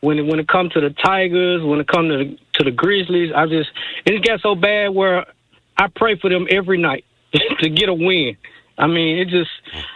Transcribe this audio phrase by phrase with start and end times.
[0.00, 2.70] When it when it comes to the Tigers, when it comes to the, to the
[2.70, 3.70] Grizzlies, I just
[4.04, 5.26] it got so bad where
[5.76, 7.04] I pray for them every night
[7.60, 8.36] to get a win.
[8.78, 9.50] I mean, it just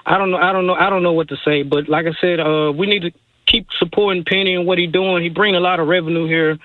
[0.07, 2.13] I don't know I don't know I don't know what to say, but like I
[2.21, 3.13] said, uh, we need to
[3.51, 5.23] keep supporting Penny and what he's doing.
[5.23, 6.59] He bring a lot of revenue here,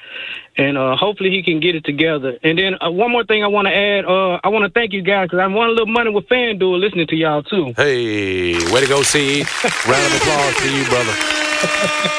[0.58, 2.38] and uh, hopefully he can get it together.
[2.44, 4.94] And then uh, one more thing I want to add, uh, I want to thank
[4.94, 7.74] you guys because I won a little money with FanDuel listening to y'all too.
[7.76, 9.44] Hey, way to go, CE.
[9.88, 11.45] Round of applause to you, brother.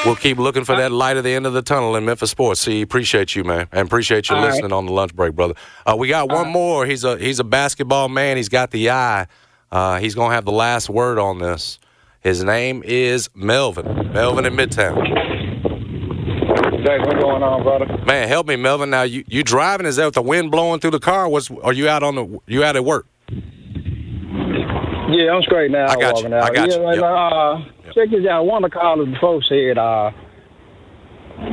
[0.05, 2.61] We'll keep looking for that light at the end of the tunnel in Memphis sports.
[2.61, 4.51] See, appreciate you, man, and appreciate you All right.
[4.51, 5.53] listening on the lunch break, brother.
[5.85, 6.85] Uh, we got one more.
[6.85, 8.37] He's a he's a basketball man.
[8.37, 9.27] He's got the eye.
[9.71, 11.79] Uh, he's gonna have the last word on this.
[12.21, 14.11] His name is Melvin.
[14.13, 14.95] Melvin in Midtown.
[16.85, 17.85] Jay, what's going on, brother?
[18.05, 18.89] Man, help me, Melvin.
[18.89, 19.85] Now you you driving?
[19.85, 21.27] Is that with the wind blowing through the car?
[21.27, 23.07] What's are you out on the you out at work?
[25.09, 25.87] Yeah, I'm straight now.
[25.87, 26.27] I got you.
[26.27, 26.43] out.
[26.43, 26.81] I got yeah, you.
[26.83, 27.03] Like, Yep.
[27.05, 27.59] uh,
[27.97, 28.45] check this out.
[28.45, 30.11] One of the callers before said uh,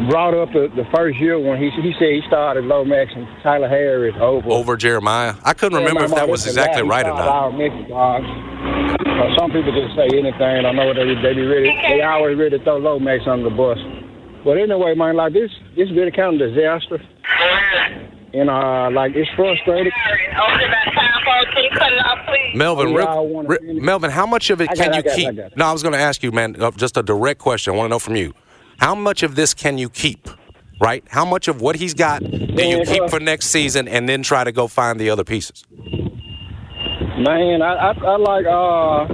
[0.08, 3.68] brought up the, the first year when he he said he started Lomax and Tyler
[3.68, 4.48] Harris over.
[4.50, 5.34] Over Jeremiah.
[5.42, 7.28] I couldn't Yeah, remember if that was exactly he right or not.
[7.28, 8.24] Our Memphis guys.
[8.24, 10.66] Uh, some people just say anything.
[10.66, 11.70] I know they they be ready.
[11.88, 13.78] They always ready to throw Lomax under the bus.
[14.44, 17.00] But anyway, man, like this, this really kind of disaster.
[18.34, 19.92] And uh, like it's frustrating.
[22.54, 25.18] Melvin, real- re- Melvin, how much of it I can got it, you I got
[25.18, 25.36] it, I keep?
[25.36, 25.56] got.
[25.56, 27.74] No, I was going to ask you, man, uh, just a direct question.
[27.74, 28.34] I want to know from you.
[28.78, 30.28] How much of this can you keep?
[30.80, 31.04] Right?
[31.08, 34.22] How much of what he's got do you Man, keep for next season, and then
[34.24, 35.64] try to go find the other pieces?
[37.16, 39.06] Man, I, I I like uh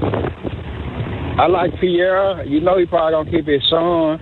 [1.42, 2.42] I like Pierre.
[2.46, 4.18] You know he probably gonna keep his son.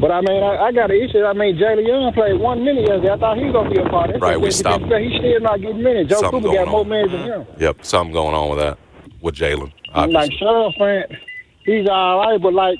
[0.00, 1.22] But I mean, I, I got an issue.
[1.24, 3.12] I mean, Jalen Young played one minute yesterday.
[3.12, 4.22] I thought he was gonna be a part of it.
[4.22, 6.08] Right, we He's still not getting minutes.
[6.08, 7.46] Joe Something Cooper got going more minutes than him.
[7.58, 8.78] Yep, something going on with that
[9.20, 9.72] with Jalen.
[9.92, 10.30] I'm like.
[10.32, 11.16] Cherenfant,
[11.64, 12.78] he's all right, but like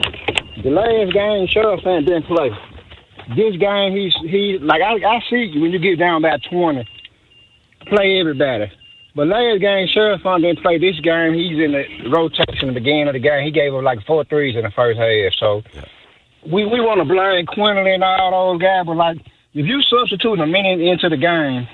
[0.63, 2.51] the last game, Cherenfant didn't play.
[3.37, 6.89] This game, he's he like I I see you when you get down by twenty,
[7.87, 8.73] play everybody.
[9.15, 10.79] But last game, Cherenfant didn't play.
[10.79, 13.45] This game, he's in the rotation at the beginning of the game.
[13.45, 15.33] He gave up like four threes in the first half.
[15.35, 15.63] So
[16.47, 19.19] we we want to blame Quinerly and all those guys, but like
[19.53, 21.69] if you substitute a minute into the game,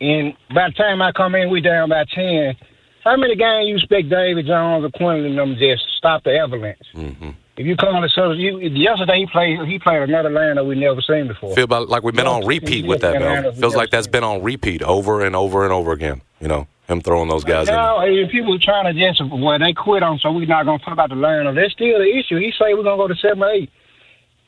[0.00, 2.56] and by the time I come in, we down by ten.
[3.04, 6.78] How many games you expect David Jones or Quinerly them just stop the avalanche?
[6.94, 7.30] Mm-hmm.
[7.56, 10.78] If you call it so, you, yesterday he played he played another line that we
[10.78, 11.54] never seen before.
[11.54, 13.56] Feel about like we've been on repeat with that.
[13.56, 16.22] Feels like that's been on repeat over and over and over again.
[16.40, 17.66] You know, him throwing those guys.
[17.66, 20.78] Now, if people are trying to just well, they quit on, so we're not gonna
[20.78, 21.52] talk about the line.
[21.54, 22.38] That's still the issue.
[22.38, 23.70] He say we're gonna go to seven or eight.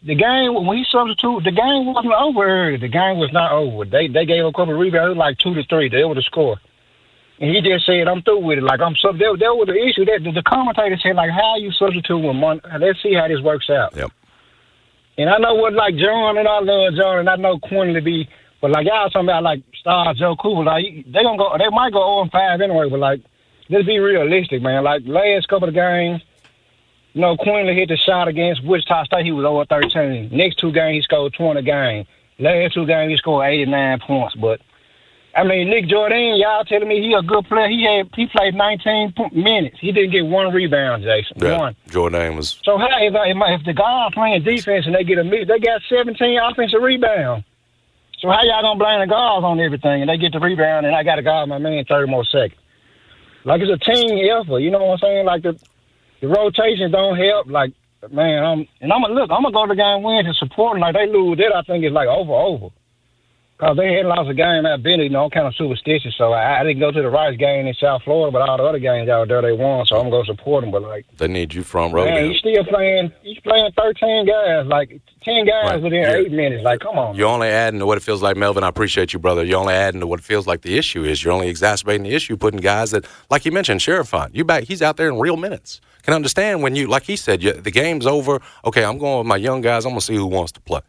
[0.03, 2.79] The game when he substituted, the game wasn't over early.
[2.79, 3.85] The game was not over.
[3.85, 5.89] They they gave a couple of rebounds, like two to three.
[5.89, 6.59] They were the score.
[7.41, 9.19] And he just said, "I'm through with it." Like I'm sub.
[9.19, 10.05] That, that was the issue.
[10.05, 12.61] That the, the commentator said, "Like how you substitute with one?
[12.79, 14.11] Let's see how this works out." Yep.
[15.19, 18.01] And I know what like John and I love John and I know Quinn to
[18.01, 18.29] be,
[18.61, 21.93] but like y'all talking about like Star Joe Cooper, like they gonna go, they might
[21.93, 22.89] go 0 and five anyway.
[22.91, 23.21] But like,
[23.69, 24.85] let's be realistic, man.
[24.85, 26.23] Like last couple of games,
[27.15, 29.25] you know, Quinerly hit the shot against Wichita State.
[29.25, 30.31] He was over 13.
[30.33, 32.07] Next two games, he scored 20 games.
[32.39, 34.35] Last two games, he scored 89 points.
[34.35, 34.61] But
[35.35, 37.69] I mean, Nick Jourdain, y'all telling me he a good player.
[37.69, 39.79] He had he played 19 minutes.
[39.81, 41.37] He didn't get one rebound, Jason.
[41.41, 41.77] Yeah, One.
[41.89, 42.59] Jordan was.
[42.65, 45.59] So how if, if, if the guys playing defense and they get a miss, they
[45.59, 47.45] got 17 offensive rebounds.
[48.21, 50.95] So how y'all gonna blame the guards on everything and they get the rebound and
[50.95, 52.61] I got to guard my man 30 more seconds?
[53.45, 55.25] Like it's a team effort, you know what I'm saying?
[55.25, 55.59] Like the
[56.21, 57.47] the rotations don't help.
[57.47, 57.73] Like
[58.11, 59.31] man, I'm and I'm gonna look.
[59.31, 60.83] I'm gonna go to the game win to support them.
[60.83, 62.69] Like they lose that, I think it's like over over.
[63.61, 66.33] Cause they had lost a game at Benny, you know, I'm kind of superstitious, so
[66.33, 68.79] I, I, didn't go to the Rice game in South Florida, but all the other
[68.79, 70.71] games out there they won, so I'm gonna support them.
[70.71, 72.07] But like, they need you from row.
[72.07, 73.13] Man, you still playing?
[73.23, 75.83] He's playing 13 guys, like 10 guys right.
[75.83, 76.65] within eight minutes.
[76.65, 77.15] Like, come on.
[77.15, 77.35] You're man.
[77.35, 78.65] only adding to what it feels like, Melvin.
[78.65, 79.45] I appreciate you, brother.
[79.45, 81.23] You're only adding to what it feels like the issue is.
[81.23, 84.35] You're only exacerbating the issue, putting guys that, like you mentioned, Cherenfant.
[84.35, 84.65] You back?
[84.65, 85.83] He's out there in real minutes.
[86.03, 88.41] Can understand when you, like he said, you, the game's over.
[88.65, 89.85] Okay, I'm going with my young guys.
[89.85, 90.81] I'm gonna see who wants to play.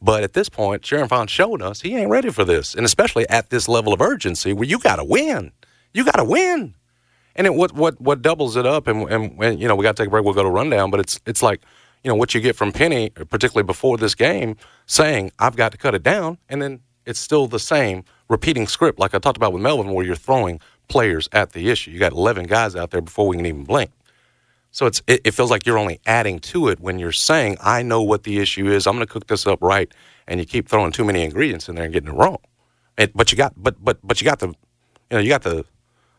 [0.00, 3.50] But at this point, Cherenfant showed us he ain't ready for this, and especially at
[3.50, 5.52] this level of urgency where you got to win.
[5.94, 6.74] You got to win.
[7.34, 9.96] And it, what what what doubles it up, and, and, and you know we got
[9.96, 10.24] to take a break.
[10.24, 11.60] We'll go to rundown, but it's it's like
[12.04, 14.56] you know what you get from Penny, particularly before this game,
[14.86, 18.98] saying I've got to cut it down, and then it's still the same repeating script,
[18.98, 21.90] like I talked about with Melvin, where you're throwing players at the issue.
[21.90, 23.90] You got 11 guys out there before we can even blink.
[24.76, 27.80] So it's it, it, feels like you're only adding to it when you're saying, "I
[27.80, 28.86] know what the issue is.
[28.86, 29.90] I'm going to cook this up right,"
[30.26, 32.36] and you keep throwing too many ingredients in there and getting it wrong.
[32.98, 34.54] And, but you got but but but you got the you
[35.12, 35.64] know you got the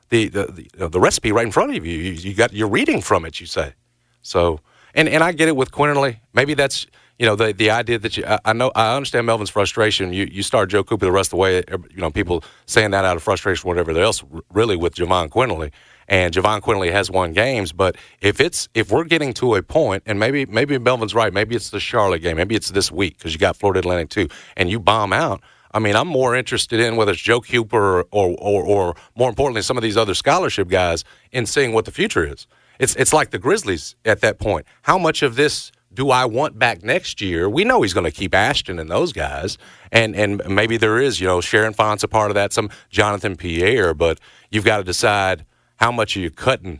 [0.09, 1.93] the the the, the recipe right in front of you.
[1.93, 2.13] you.
[2.13, 3.39] You got you're reading from it.
[3.39, 3.75] You say
[4.23, 4.59] so,
[4.95, 6.17] and and I get it with Quinerly.
[6.33, 6.87] Maybe that's
[7.19, 10.13] you know the the idea that you I, I, know I understand Melvin's frustration.
[10.13, 11.63] You you start Joe Cooper the rest of the way.
[11.69, 14.23] You know people saying that out of frustration, whatever else.
[14.51, 15.71] Really with Jahvon Quinerly
[16.07, 17.71] and Jahvon Quinerly has won games.
[17.71, 21.55] But if it's if we're getting to a point, and maybe maybe Melvin's right, maybe
[21.55, 24.69] it's the Charlotte game, maybe it's this week because you got Florida Atlantic too, and
[24.69, 25.41] you bomb out.
[25.71, 29.61] I mean, I'm more interested in whether it's Joe Cooper or, or, or more importantly,
[29.61, 32.47] some of these other scholarship guys in seeing what the future is.
[32.79, 34.65] It's it's like the Grizzlies at that point.
[34.83, 37.49] How much of this do I want back next year?
[37.49, 39.57] We know he's going to keep Ashton and those guys,
[39.91, 43.93] and and maybe there is, you know, Cherenfant's a part of that, some Jonathan Pierre,
[43.93, 44.19] but
[44.51, 45.45] you've got to decide
[45.77, 46.79] how much are you cutting,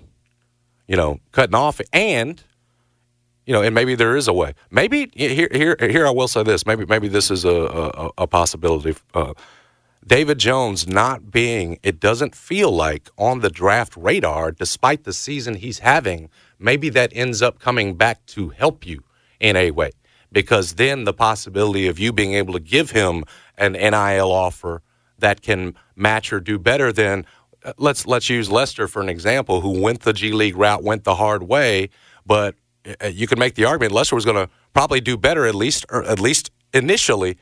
[0.88, 2.44] you know, cutting off, and
[3.46, 4.54] you know, and maybe there is a way.
[4.70, 6.06] Maybe here, here, here.
[6.06, 6.66] I will say this.
[6.66, 8.96] Maybe, maybe this is a a, a possibility.
[9.14, 9.34] Uh,
[10.06, 15.56] David Jones not being, it doesn't feel like on the draft radar, despite the season
[15.56, 16.30] he's having.
[16.60, 19.04] Maybe that ends up coming back to help you
[19.40, 19.92] in a way,
[20.32, 23.26] because then the possibility of you being able to give him
[23.58, 24.82] an NIL offer
[25.20, 27.26] that can match or do better than
[27.78, 31.16] let's let's use Lester for an example, who went the G League route, went the
[31.16, 31.90] hard way,
[32.26, 32.56] but
[33.02, 35.86] uh, you can make the argument Lester was going to probably do better at least
[35.90, 37.38] or at least initially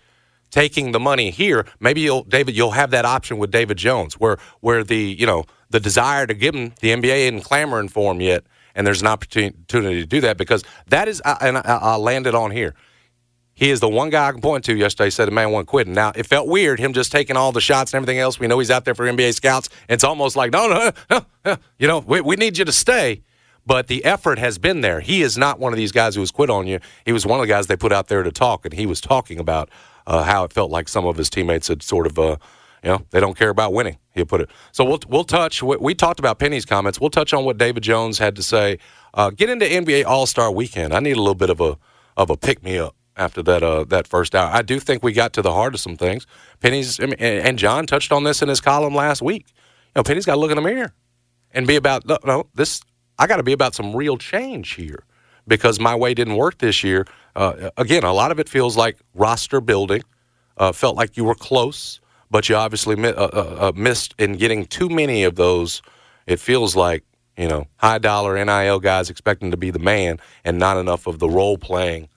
[0.52, 1.66] taking the money here.
[1.80, 5.46] Maybe you'll David you'll have that option with David Jones where where the you know
[5.70, 8.46] the desire to give him the NBA isn't clamoring for him yet
[8.76, 12.36] and there's an opportunity to do that because that is and I, will land it
[12.36, 12.76] on here.
[13.56, 15.94] He is the one guy I can point to yesterday said the man wasn't quitting.
[15.94, 18.38] Now, it felt weird, him just taking all the shots and everything else.
[18.38, 19.70] We know he's out there for NBA scouts.
[19.88, 21.58] It's almost like, no, no, no, no.
[21.80, 23.24] you know, we, we need you to stay.
[23.66, 25.00] But the effort has been there.
[25.00, 26.80] He is not one of these guys who has quit on you.
[27.06, 29.00] He was one of the guys they put out there to talk, and he was
[29.00, 29.70] talking about
[30.06, 32.36] uh, how it felt like some of his teammates had sort of, uh,
[32.84, 33.98] you know, they don't care about winning.
[34.14, 34.50] He put it.
[34.74, 35.64] So we'll we'll touch.
[35.64, 37.00] We, we, talked about Penny's comments.
[37.00, 38.80] We'll touch on what David Jones had to say.
[39.14, 40.94] Uh, get into NBA All Star Weekend.
[40.94, 41.78] I need a little bit of a
[42.18, 44.50] of a pick me up after that uh, that first hour.
[44.52, 46.26] I do think we got to the heart of some things.
[46.60, 49.48] Penny's I mean, and John touched on this in his column last week.
[49.50, 50.94] You know, Penny's got to look in the mirror
[51.52, 52.82] and be about no, no this.
[53.18, 55.04] I got to be about some real change here
[55.48, 57.06] because my way didn't work this year.
[57.36, 60.04] Uh, again, a lot of it feels like roster building.
[60.58, 62.00] Uh, felt like you were close,
[62.32, 65.82] but you obviously mi- uh, uh, uh, missed in getting too many of those.
[66.28, 67.04] It feels like
[67.38, 71.20] you know high dollar NIL guys expecting to be the man and not enough of
[71.20, 72.08] the role playing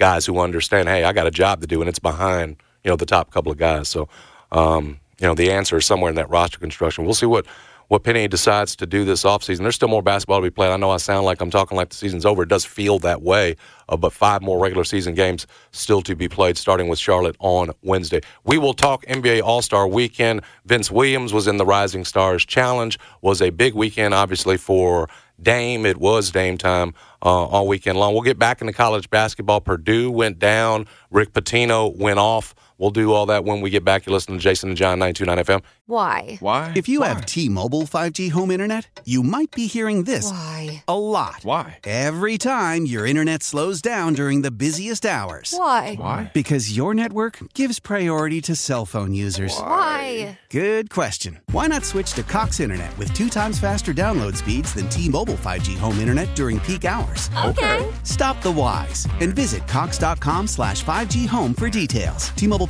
[0.00, 2.96] guys who understand, hey, I got a job to do, and it's behind you know
[2.96, 3.88] the top couple of guys.
[3.88, 4.08] So,
[4.50, 7.04] um, you know, the answer is somewhere in that roster construction.
[7.04, 7.46] We'll see what
[7.90, 9.58] what Penny decides to do this offseason.
[9.58, 10.70] There's still more basketball to be played.
[10.70, 12.44] I know I sound like I'm talking like the season's over.
[12.44, 13.56] It does feel that way,
[13.88, 17.72] uh, but five more regular season games still to be played, starting with Charlotte on
[17.82, 18.20] Wednesday.
[18.44, 20.42] We will talk NBA All Star Weekend.
[20.66, 22.96] Vince Williams was in the Rising Stars Challenge.
[23.22, 25.08] Was a big weekend, obviously for
[25.42, 25.86] Dame.
[25.86, 28.12] It was Dame time uh, all weekend long.
[28.12, 29.60] We'll get back into college basketball.
[29.60, 30.86] Purdue went down.
[31.10, 32.54] Rick Pitino went off.
[32.80, 34.06] We'll do all that when we get back.
[34.06, 35.62] You listen to Jason and John 929 FM.
[35.84, 36.38] Why?
[36.40, 36.72] Why?
[36.74, 37.08] If you Why?
[37.08, 40.82] have T Mobile 5G home internet, you might be hearing this Why?
[40.88, 41.40] a lot.
[41.42, 41.78] Why?
[41.84, 45.52] Every time your internet slows down during the busiest hours.
[45.54, 45.94] Why?
[45.96, 46.30] Why?
[46.32, 49.52] Because your network gives priority to cell phone users.
[49.58, 50.38] Why?
[50.48, 51.40] Good question.
[51.52, 55.34] Why not switch to Cox Internet with two times faster download speeds than T Mobile
[55.34, 57.28] 5G home internet during peak hours?
[57.44, 57.86] Okay.
[58.04, 62.30] Stop the whys and visit Cox.com slash 5G home for details.
[62.36, 62.69] T Mobile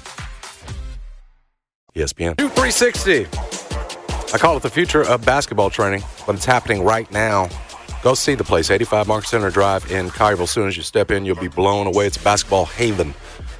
[1.95, 2.37] ESPN.
[2.37, 3.27] 360.
[4.33, 7.49] I call it the future of basketball training, but it's happening right now.
[8.01, 10.43] Go see the place, 85 Mark Center Drive in Collierville.
[10.43, 12.07] As soon as you step in, you'll be blown away.
[12.07, 13.13] It's basketball haven,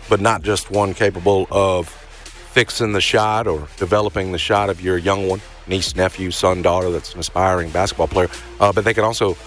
[0.10, 4.98] but not just one capable of fixing the shot or developing the shot of your
[4.98, 9.04] young one, niece, nephew, son, daughter that's an aspiring basketball player, uh, but they can
[9.04, 9.38] also,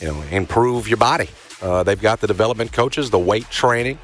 [0.00, 1.28] you know, improve your body.
[1.62, 3.98] Uh, they've got the development coaches, the weight training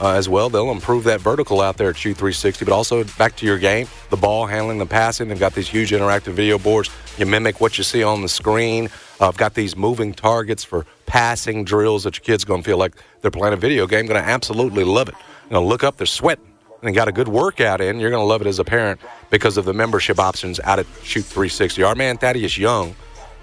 [0.00, 0.48] uh, as well.
[0.48, 3.88] They'll improve that vertical out there at Shoot 360, but also back to your game,
[4.10, 5.28] the ball handling, the passing.
[5.28, 6.90] They've got these huge interactive video boards.
[7.18, 8.88] You mimic what you see on the screen.
[9.20, 12.78] Uh, I've got these moving targets for passing drills that your kid's going to feel
[12.78, 14.06] like they're playing a video game.
[14.06, 15.14] Going to absolutely love it.
[15.48, 16.46] You know, look up, they're sweating
[16.82, 17.98] and got a good workout in.
[17.98, 20.86] You're going to love it as a parent because of the membership options out at
[21.02, 21.82] Shoot 360.
[21.82, 22.94] Our man Thaddeus Young,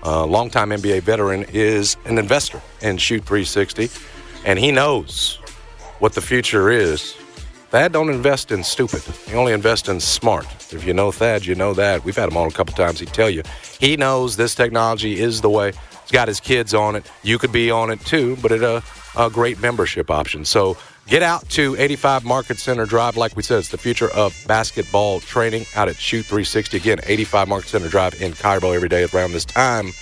[0.04, 3.90] uh, longtime NBA veteran, is an investor in Shoot 360,
[4.46, 5.40] and he knows
[6.02, 7.14] what the future is.
[7.70, 9.02] Thad don't invest in stupid.
[9.28, 10.46] He only invests in smart.
[10.74, 12.04] If you know Thad, you know that.
[12.04, 13.00] We've had him on a couple times.
[13.00, 13.44] He'd tell you.
[13.80, 15.72] He knows this technology is the way.
[16.02, 17.10] He's got his kids on it.
[17.22, 18.84] You could be on it too, but it's a,
[19.16, 20.44] uh, a great membership option.
[20.44, 23.16] So get out to 85 Market Center Drive.
[23.16, 26.78] Like we said, it's the future of basketball training out at Shoot 360.
[26.78, 29.94] Again, 85 Market Center Drive in Cairo every day around this time.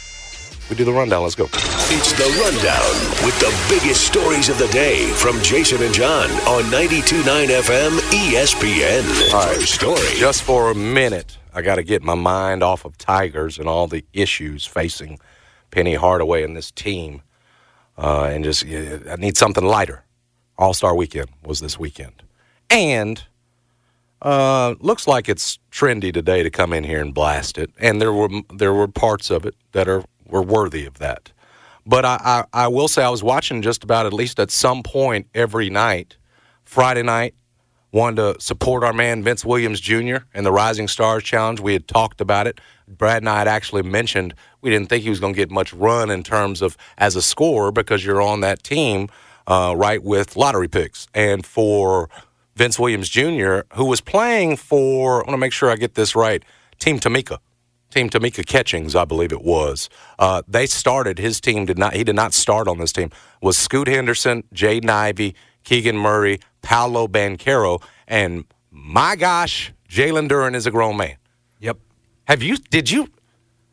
[0.70, 1.24] We do the rundown.
[1.24, 1.46] Let's go.
[1.52, 6.64] It's the rundown with the biggest stories of the day from Jason and John on
[6.66, 9.34] 92.9 FM ESPN.
[9.34, 9.60] All right.
[9.62, 10.20] Story.
[10.20, 13.88] Just for a minute, I got to get my mind off of Tigers and all
[13.88, 15.20] the issues facing
[15.72, 17.24] Penny Hardaway and this team,
[17.98, 20.04] uh, and just I need something lighter.
[20.58, 22.22] All Star Weekend was this weekend,
[22.70, 23.24] and
[24.22, 27.72] uh, looks like it's trendy today to come in here and blast it.
[27.80, 31.32] And there were there were parts of it that are were worthy of that.
[31.86, 34.84] But I, I, I will say I was watching just about at least at some
[34.84, 36.18] point every night.
[36.64, 37.34] Friday night,
[37.92, 40.18] wanted to support our man Vince Williams Jr.
[40.34, 41.60] and the Rising Stars Challenge.
[41.60, 42.62] We had talked about it.
[42.88, 45.74] Brad and I had actually mentioned we didn't think he was going to get much
[45.74, 49.10] run in terms of as a scorer because you're on that team,
[49.48, 51.08] uh, right, with lottery picks.
[51.14, 52.10] And for
[52.56, 56.16] Vince Williams Jr., who was playing for, I want to make sure I get this
[56.16, 56.44] right,
[56.78, 57.40] Team Tamika.
[57.90, 59.90] Team Tamika Catchings, I believe it was.
[60.20, 63.10] Uh, they started, his team did not, he did not start on this team,
[63.42, 70.68] was Scoot Henderson, Jaden Ivey, Keegan Murray, Paolo Banchero, and my gosh, Jalen Duren is
[70.68, 71.16] a grown man.
[71.60, 71.78] Yep.
[72.26, 73.10] Have you, did you,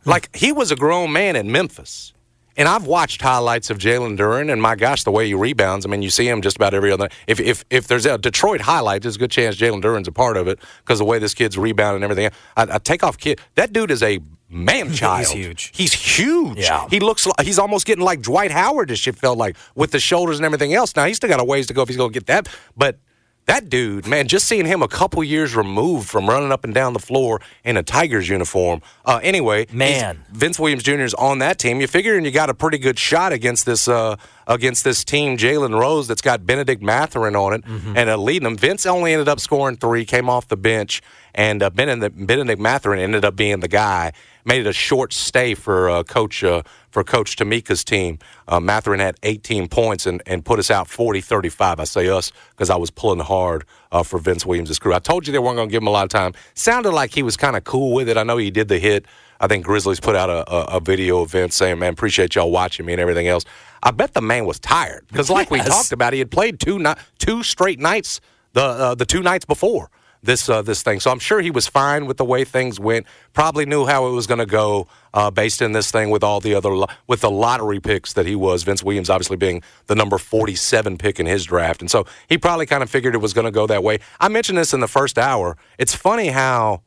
[0.07, 2.15] like, he was a grown man in Memphis.
[2.57, 5.85] And I've watched highlights of Jalen Duren, and my gosh, the way he rebounds.
[5.85, 7.09] I mean, you see him just about every other.
[7.27, 10.37] If if if there's a Detroit highlight, there's a good chance Jalen Duren's a part
[10.37, 12.31] of it because the way this kid's rebounding and everything.
[12.57, 13.41] I, I take off kid.
[13.57, 15.27] That dude is a man child.
[15.27, 15.73] He's huge.
[15.75, 16.59] He's huge.
[16.59, 16.87] Yeah.
[16.89, 18.89] He looks like he's almost getting like Dwight Howard.
[18.89, 20.97] This shit felt like with the shoulders and everything else.
[20.97, 22.99] Now he's still got a ways to go if he's going to get that, but.
[23.47, 26.95] That dude, man, just seeing him a couple years removed from running up and down
[26.95, 28.83] the floor in a Tigers uniform.
[29.05, 30.25] Uh, anyway, Man.
[30.33, 31.03] Vince Williams Jr.
[31.03, 31.81] is on that team.
[31.81, 34.17] You figure, and you got a pretty good shot against this uh,
[34.49, 38.57] against this team, Jalen Rose, that's got Benedict Mathurin on it and uh, leading them.
[38.57, 41.01] Vince only ended up scoring three, came off the bench,
[41.35, 44.13] and uh, Benedict, Benedict Mathurin ended up being the guy.
[44.47, 48.19] Made it a short stay for uh, Coach uh, for Coach Tamika's team.
[48.49, 51.81] Uh, Mathurin had 18 points and, and put us out 40-35.
[51.81, 54.95] I say us because I was pulling hard uh, for Vince Williams' crew.
[54.95, 56.33] I told you they weren't going to give him a lot of time.
[56.55, 58.17] Sounded like he was kind of cool with it.
[58.17, 59.07] I know he did the hit.
[59.41, 62.51] I think Grizzlies put out a, a, a video of Vince saying, "Man, appreciate y'all
[62.51, 63.45] watching me and everything else."
[63.83, 65.67] I bet the man was tired because, like yes.
[65.67, 66.83] we talked about, he had played two
[67.19, 68.23] two straight nights
[68.55, 69.91] the uh, the two nights before
[70.23, 71.01] this uh, this thing.
[71.01, 73.07] So I'm sure he was fine with the way things went.
[73.33, 76.41] Probably knew how it was going to go uh, based in this thing with all
[76.41, 76.71] the other
[77.07, 78.63] with the lottery picks that he was.
[78.63, 82.67] Vince Williams obviously being the number 47 pick in his draft, and so he probably
[82.67, 83.99] kind of figured it was going to go that way.
[84.21, 85.57] I mentioned this in the first hour.
[85.79, 86.83] It's funny how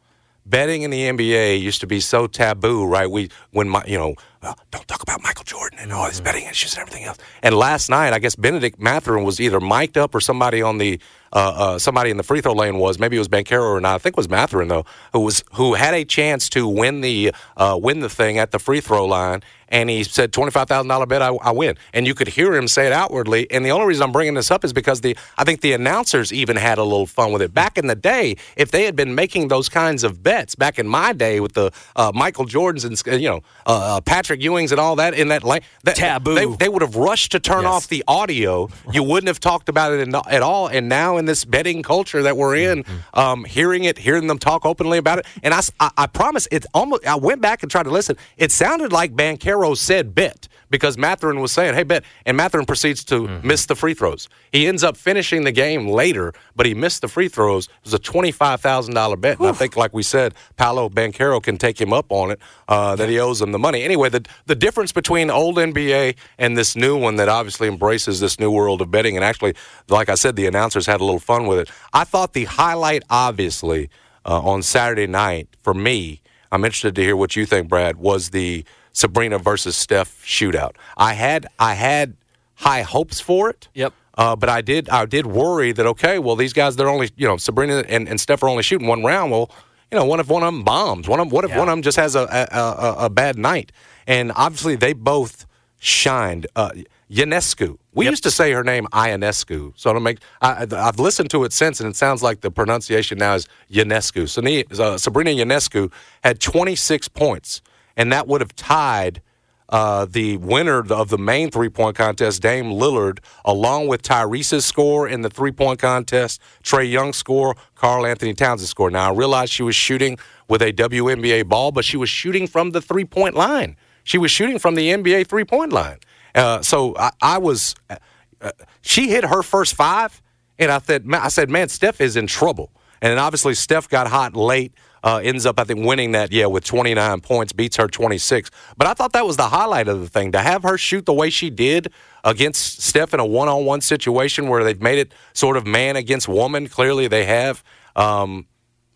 [0.46, 3.10] betting in the NBA used to be so taboo, right?
[3.10, 6.74] We when my you know don't talk about Michael Jordan and all his betting issues
[6.74, 7.18] and everything else.
[7.44, 11.00] And last night, I guess Benedict Mathurin was either mic'd up or somebody on the
[11.32, 13.00] uh, uh, somebody in the free throw lane was.
[13.00, 13.96] Maybe it was Banchero or not.
[13.96, 17.34] I think it was Mathurin though, who was who had a chance to win the
[17.58, 20.88] uh, win the thing at the free throw line, and he said twenty five thousand
[20.88, 21.78] dollar bet I, I, win.
[21.94, 23.50] And you could hear him say it outwardly.
[23.52, 26.34] And the only reason I'm bringing this up is because the I think the announcers
[26.34, 27.54] even had a little fun with it.
[27.54, 30.88] Back in the day, if they had been making those kinds of bets back in
[30.88, 34.80] my day with the uh, Michael Jordans and you know uh, uh, Patrick Ewings and
[34.80, 37.72] all that in that lane, that, taboo, they, they, would have rushed to turn yes.
[37.72, 38.70] off the audio.
[38.92, 40.68] You wouldn't have talked about it in, at all.
[40.68, 43.20] And now in this betting culture that we're in, mm-hmm.
[43.20, 46.68] um, hearing it, hearing them talk openly about it, and I, I, I promise it's
[46.76, 47.08] almost.
[47.08, 48.18] I went back and tried to listen.
[48.38, 53.04] It sounded like Banchero said bet because Mathurin was saying, "Hey, bet," and Mathurin proceeds
[53.06, 53.48] to mm-hmm.
[53.48, 54.30] miss the free throws.
[54.52, 57.66] He ends up finishing the game later, but he missed the free throws.
[57.66, 61.42] It was a twenty-five thousand dollar bet, and I think, like we said, Paolo Banchero
[61.42, 63.84] can take him up on it uh, that he owes him the money.
[63.84, 68.40] Anyway, the the difference between old NBA and this new one that obviously embraces this
[68.40, 69.56] new world of betting, and actually,
[69.88, 71.70] like I said, the announcers had a little fun with it.
[71.94, 73.90] I thought the highlight, obviously,
[74.26, 76.22] uh, on Saturday night for me.
[76.52, 77.98] I'm interested to hear what you think, Brad.
[77.98, 80.76] Was the Sabrina versus Steph shootout.
[80.98, 82.16] I had I had
[82.56, 83.68] high hopes for it.
[83.74, 83.94] Yep.
[84.18, 87.28] Uh, but I did I did worry that okay, well these guys they're only you
[87.28, 89.32] know Sabrina and, and Steph are only shooting one round.
[89.32, 89.50] Well,
[89.92, 91.08] you know, what if one of them bombs?
[91.08, 91.60] One of what if yeah.
[91.60, 93.72] one of them just has a a, a a, bad night?
[94.06, 95.46] And obviously they both
[95.80, 96.48] shined.
[96.56, 96.72] Uh,
[97.12, 97.78] Ionescu.
[97.94, 98.12] We yep.
[98.12, 99.74] used to say her name Ionescu.
[99.76, 103.18] So to make I, have listened to it since, and it sounds like the pronunciation
[103.18, 104.30] now is Ionescu.
[104.30, 105.92] So uh, Sabrina Ionescu
[106.24, 107.62] had 26 points
[108.00, 109.22] and that would have tied
[109.68, 115.08] uh, the winner of the main three point contest, Dame Lillard, along with Tyrese's score
[115.08, 118.90] in the three point contest, Trae Young's score, Karl-Anthony Towns' score.
[118.90, 122.72] Now, I realized she was shooting with a WNBA ball, but she was shooting from
[122.72, 123.76] the three point line.
[124.06, 125.98] She was shooting from the NBA three point line.
[126.34, 127.98] Uh, so I, I was, uh,
[128.42, 130.22] uh, she hit her first five,
[130.58, 132.72] and I said, I said, man, Steph is in trouble.
[133.02, 136.64] And obviously Steph got hot late uh, ends up, I think, winning that, yeah, with
[136.66, 138.50] 29 points, beats her 26.
[138.78, 140.32] But I thought that was the highlight of the thing.
[140.34, 141.92] To have her shoot the way she did
[142.24, 145.96] against Steph in a one on one situation where they've made it sort of man
[145.96, 147.64] against woman, clearly they have.
[147.96, 148.48] Um,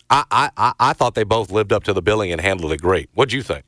[0.09, 3.09] I, I, I thought they both lived up to the billing and handled it great.
[3.13, 3.65] What'd you think?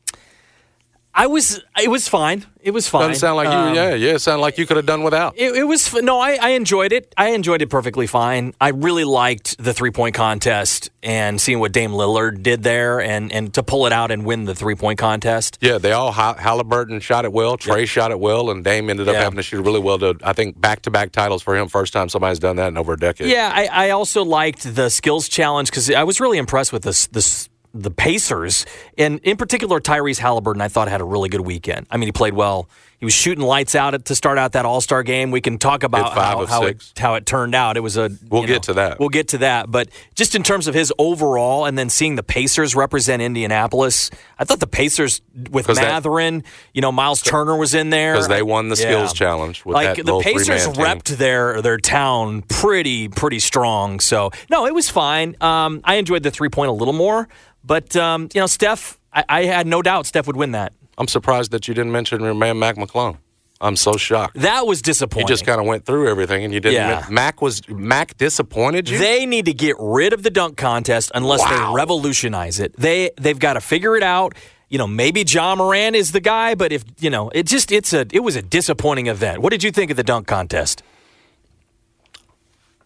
[1.18, 1.64] I was.
[1.82, 2.46] It was fine.
[2.62, 3.08] It was fine.
[3.08, 3.76] Doesn't sound like um, you.
[3.76, 4.16] Yeah, yeah.
[4.16, 5.38] It sounded like you could have done without.
[5.38, 5.94] It, it was.
[5.94, 7.14] No, I, I, enjoyed it.
[7.16, 8.54] I enjoyed it perfectly fine.
[8.60, 13.32] I really liked the three point contest and seeing what Dame Lillard did there, and
[13.32, 15.58] and to pull it out and win the three point contest.
[15.62, 17.58] Yeah, they all Halliburton shot it well.
[17.58, 17.88] Trae yep.
[17.88, 19.24] shot it well, and Dame ended up yeah.
[19.24, 19.98] having to shoot really well.
[20.00, 21.70] To I think back to back titles for him.
[21.70, 23.30] First time somebody's done that in over a decade.
[23.30, 27.08] Yeah, I, I also liked the skills challenge because I was really impressed with this
[27.08, 28.66] this the Pacers,
[28.98, 31.88] and in particular Tyrese Halliburton, I thought had a really good weekend.
[31.92, 32.70] I mean, he played well.
[33.06, 35.30] He was shooting lights out to start out that All Star game.
[35.30, 37.78] We can talk about how, how it, how it turned out.
[37.78, 39.00] It was a we'll get know, to that.
[39.00, 39.70] We'll get to that.
[39.70, 44.44] But just in terms of his overall, and then seeing the Pacers represent Indianapolis, I
[44.44, 48.42] thought the Pacers with Mathurin, that, you know, Miles Turner was in there because they
[48.42, 49.28] won the skills yeah.
[49.28, 49.64] challenge.
[49.68, 54.00] like the Pacers repped their their town pretty pretty strong.
[54.00, 55.36] So no, it was fine.
[55.42, 57.28] Um, I enjoyed the three point a little more.
[57.64, 60.74] But um, you know, Steph, I, I, had no doubt Steph would win that.
[60.98, 63.18] I'm surprised that you didn't mention your man Mac McClung.
[63.62, 64.36] I'm so shocked.
[64.42, 65.28] That was disappointing.
[65.28, 66.76] You just kind of went through everything, and you didn't.
[66.76, 67.06] Yeah.
[67.10, 68.98] Mac was Mac disappointed you.
[68.98, 71.70] They need to get rid of the dunk contest unless wow.
[71.70, 72.76] they revolutionize it.
[72.78, 74.36] They they've got to figure it out.
[74.68, 77.94] You know, maybe Ja Morant is the guy, but if you know, it just it's
[77.94, 79.42] a it was a disappointing event.
[79.42, 80.84] What did you think of the dunk contest?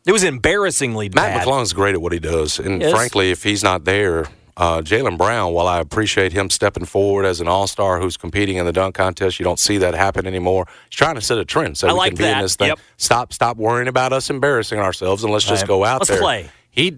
[0.06, 1.48] It was embarrassingly Mac bad.
[1.48, 2.91] McClung's great at what he does, and yes.
[2.91, 4.26] frankly, if he's not there,
[4.60, 8.58] uh, Jaylen Brown, while I appreciate him stepping forward as an all star who's competing
[8.58, 10.67] in the dunk contest, you don't see that happen anymore.
[10.89, 12.38] He's trying to set a trend so I we like can be that.
[12.38, 12.67] in this thing.
[12.67, 12.80] Yep.
[12.98, 15.67] Stop, stop worrying about us embarrassing ourselves and let's just right.
[15.67, 16.19] go out let's there.
[16.19, 16.50] Play.
[16.72, 16.98] He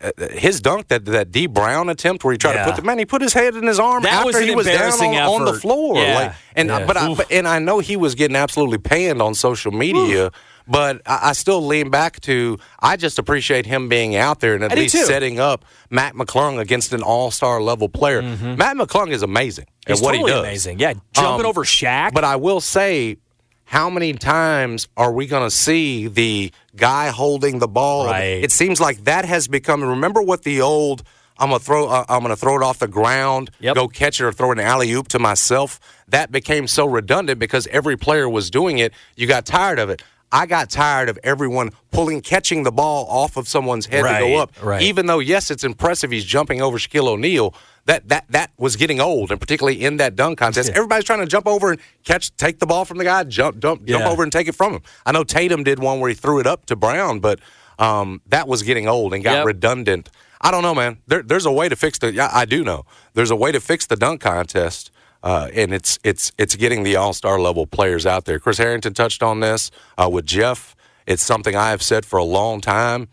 [0.00, 2.64] uh, his dunk that that D Brown attempt where he tried Yeah.
[2.66, 4.54] to put the man, he put his head in his arm That after was he
[4.54, 5.96] was down on, on the floor.
[5.96, 6.14] Yeah.
[6.14, 6.86] Like, and Yeah.
[6.86, 10.30] but, I, but and I know he was getting absolutely panned on social media.
[10.68, 14.62] But I, I still lean back to I just appreciate him being out there and
[14.64, 18.20] at I least setting up Mac McClung against an all star level player.
[18.22, 19.92] Mac McClung is amazing Mm-hmm.
[19.92, 20.44] He's at what totally he does.
[20.44, 20.78] amazing.
[20.80, 22.12] Yeah, jumping Um, over Shaq.
[22.12, 23.16] But I will say,
[23.64, 28.04] how many times are we going to see the guy holding the ball?
[28.06, 28.44] Right.
[28.44, 29.82] It seems like that has become.
[29.82, 31.02] Remember what the old
[31.40, 31.86] I'm gonna throw.
[31.88, 33.50] Uh, I'm gonna throw it off the ground.
[33.60, 33.76] Yep.
[33.76, 35.78] Go catch it or throw an alley oop to myself.
[36.08, 38.92] That became so redundant because every player was doing it.
[39.16, 40.02] You got tired of it.
[40.30, 44.36] I got tired of everyone pulling, catching the ball off of someone's head to go
[44.36, 44.52] up.
[44.62, 44.82] right.
[44.82, 47.54] Even though, yes, it's impressive he's jumping over Shaquille O'Neal.
[47.86, 51.26] That that that was getting old, and particularly in that dunk contest, everybody's trying to
[51.26, 54.30] jump over and catch, take the ball from the guy, jump, jump, jump over and
[54.30, 54.82] take it from him.
[55.06, 57.40] I know Tatum did one where he threw it up to Brown, but
[57.78, 59.46] um, that was getting old and got Yep.
[59.46, 60.10] redundant.
[60.42, 60.98] I don't know, man.
[61.06, 62.12] There, there's a way to fix the.
[62.12, 62.84] Yeah, I do know.
[63.14, 64.90] There's a way to fix the dunk contest,
[65.22, 68.38] uh, and it's it's it's getting the all star level players out there.
[68.38, 70.76] Chris Herrington touched on this uh, with Jeff.
[71.06, 73.08] It's something I have said for a long time.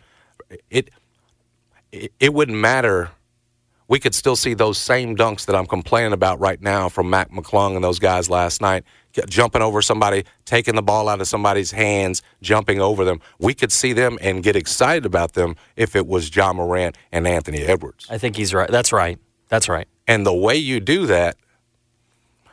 [0.70, 0.90] It
[1.92, 3.10] it, it wouldn't matter.
[3.88, 7.30] We could still see those same dunks that I'm complaining about right now from Mac
[7.30, 8.82] McClung and those guys last night,
[9.28, 13.20] jumping over somebody, taking the ball out of somebody's hands, jumping over them.
[13.38, 17.28] We could see them and get excited about them if it was Ja Morant and
[17.28, 18.08] Anthony Edwards.
[18.10, 18.68] I think he's right.
[18.68, 19.18] That's right.
[19.48, 19.86] That's right.
[20.08, 21.36] And the way you do that,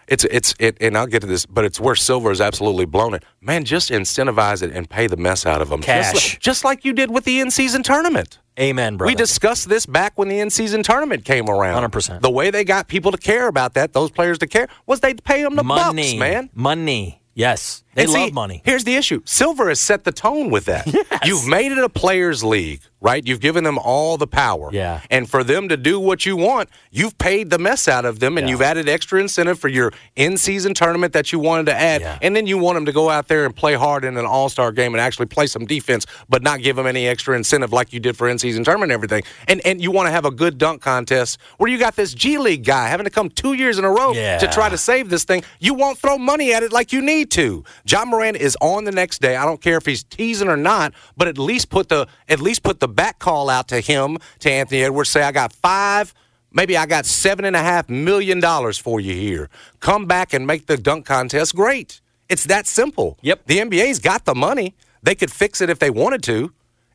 [0.08, 3.14] it's it's it, and I'll get to this, but it's where Silver has absolutely blown
[3.14, 3.24] it.
[3.42, 6.12] Man, just incentivize it and pay the mess out of them, Cash.
[6.14, 8.40] just, like- just like you did with the in-season tournament.
[8.60, 9.10] Amen, brother.
[9.12, 11.90] We discussed this back when the in-season tournament came around.
[11.92, 12.22] 100%.
[12.22, 15.16] The way they got people to care about that, those players to care, was they
[15.16, 16.50] pay them the money, bucks, man.
[16.54, 17.22] Money.
[17.34, 18.62] Yes, they love money.
[18.66, 20.86] Here's the issue: Silver has set the tone with that.
[21.26, 23.26] You've made it a players' league, right?
[23.26, 24.70] You've given them all the power.
[24.72, 25.02] Yeah.
[25.10, 28.38] And for them to do what you want, you've paid the mess out of them,
[28.38, 28.52] and Yeah.
[28.52, 32.18] you've added extra incentive for your in-season tournament that you wanted to add, Yeah.
[32.22, 34.72] and then you want them to go out there and play hard in an All-Star
[34.72, 38.00] game and actually play some defense, but not give them any extra incentive like you
[38.00, 39.24] did for in-season tournament and everything.
[39.48, 42.38] And and you want to have a good dunk contest where you got this G
[42.38, 44.38] League guy having to come two years in a row Yeah.
[44.40, 45.44] to try to save this thing.
[45.60, 47.64] You won't throw money at it like you need to.
[47.86, 49.36] Ja Morant is on the next day.
[49.36, 52.64] I don't care if he's teasing or not, but at least put the at least
[52.64, 55.10] put the back call out to him to Anthony Edwards.
[55.10, 56.14] Say I got five.
[56.52, 59.50] Maybe I got seven and a half million dollars for you here.
[59.80, 62.00] Come back and make the dunk contest great.
[62.30, 63.18] It's that simple.
[63.22, 63.48] Yep.
[63.48, 64.76] The NBA's got the money.
[65.02, 66.54] They could fix it if they wanted to.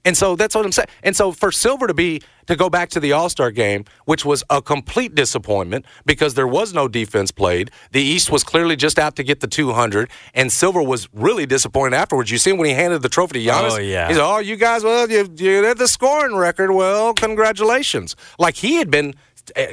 [0.08, 0.88] And so that's what I'm saying.
[1.02, 4.24] And so for Silver to be to go back to the All Star game, which
[4.24, 7.70] was a complete disappointment because there was no defense played.
[7.92, 11.94] The East was clearly just out to get the 200, and Silver was really disappointed
[11.94, 12.30] afterwards.
[12.30, 13.70] You see him when he handed the trophy to oh, Giannis.
[13.72, 14.08] Oh, yeah.
[14.08, 16.72] He said, "Oh, you guys, well, you you had the scoring record.
[16.72, 19.14] Well, congratulations." Like he had been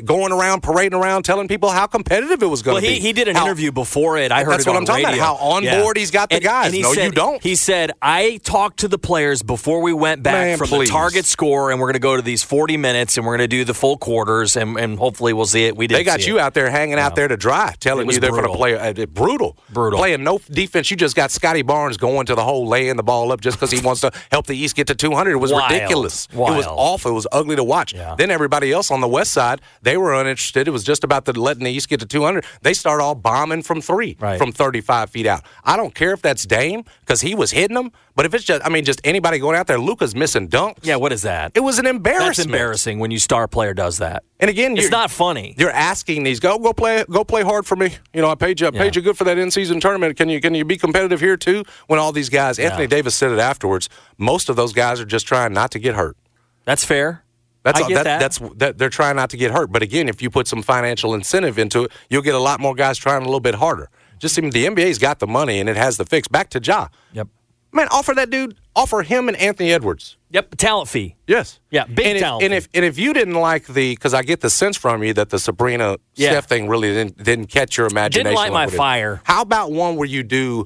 [0.04, 3.00] going around, parading around, telling people how competitive it was going Well, to he, be.
[3.00, 4.32] he did an How- interview before it.
[4.32, 6.66] I heard That's what I'm talking about, how on board he's got the And- guys.
[6.68, 7.42] and he No, you said- don't.
[7.44, 10.88] He said, "I talked to the players before we went back Man, from please.
[10.90, 13.50] the target score, and we're going to go to these 40 minutes, and we're going
[13.50, 15.98] to do the full quarters, and, and hopefully we'll see it." We did.
[15.98, 16.42] They got you it.
[16.42, 19.58] out there hanging out there to dry, telling you they're going to play uh, brutal,
[19.70, 20.00] Brutal.
[20.00, 20.90] playing no defense.
[20.92, 23.72] You just got Scottie Barnes going to the hole, laying the ball up just because
[23.72, 25.32] he wants to help the East get to 200.
[25.32, 25.72] It was Wild.
[25.72, 26.28] ridiculous.
[26.32, 27.12] It was awful.
[27.12, 27.94] It was ugly to watch.
[27.94, 28.16] Yeah.
[28.18, 30.68] Then everybody else on the West side, they were uninterested.
[30.68, 32.46] It was just about the letting the East get to 200.
[32.62, 34.38] They start all bombing from three, Right.
[34.38, 35.44] from 35 feet out.
[35.64, 38.66] I don't care if that's Dame because he was hitting them, but if it's just,
[38.66, 40.78] I mean, just anybody going out there, Luka's missing dunks.
[40.84, 41.52] Yeah, what is that?
[41.56, 42.36] It was an embarrassment.
[42.38, 44.24] That's embarrassing when you star player does that.
[44.40, 45.56] And again, It's not funny.
[45.58, 47.96] You're asking these go go play go play hard for me.
[48.14, 48.92] You know, I paid you I paid Yeah.
[48.96, 50.18] you good for that in season tournament.
[50.18, 51.64] Can you can you be competitive here too?
[51.88, 53.88] When all these guys, Anthony Davis said it afterwards.
[54.18, 56.18] Most of those guys are just trying not to get hurt.
[56.66, 57.24] That's fair.
[57.66, 58.20] That's all, get that.
[58.20, 59.72] That's that they're trying not to get hurt.
[59.72, 62.76] But again, if you put some financial incentive into it, you'll get a lot more
[62.76, 63.90] guys trying a little bit harder.
[64.20, 66.28] Just seem the NBA's got the money and it has the fix.
[66.28, 66.88] Back to Ja.
[67.14, 67.28] Yep.
[67.74, 70.16] Man, offer that dude, offer him and Anthony Edwards.
[70.30, 70.56] Yep.
[70.56, 71.16] Talent fee.
[71.28, 71.60] Yes.
[71.72, 72.58] Yeah, big and if, talent and fee.
[72.58, 75.30] if and if you didn't like the because I get the sense from you that
[75.32, 76.30] the Sabrina Yeah.
[76.30, 78.26] Steph thing really didn't didn't catch your imagination.
[78.28, 79.22] Didn't light my like it- fire.
[79.26, 80.66] How about one where you do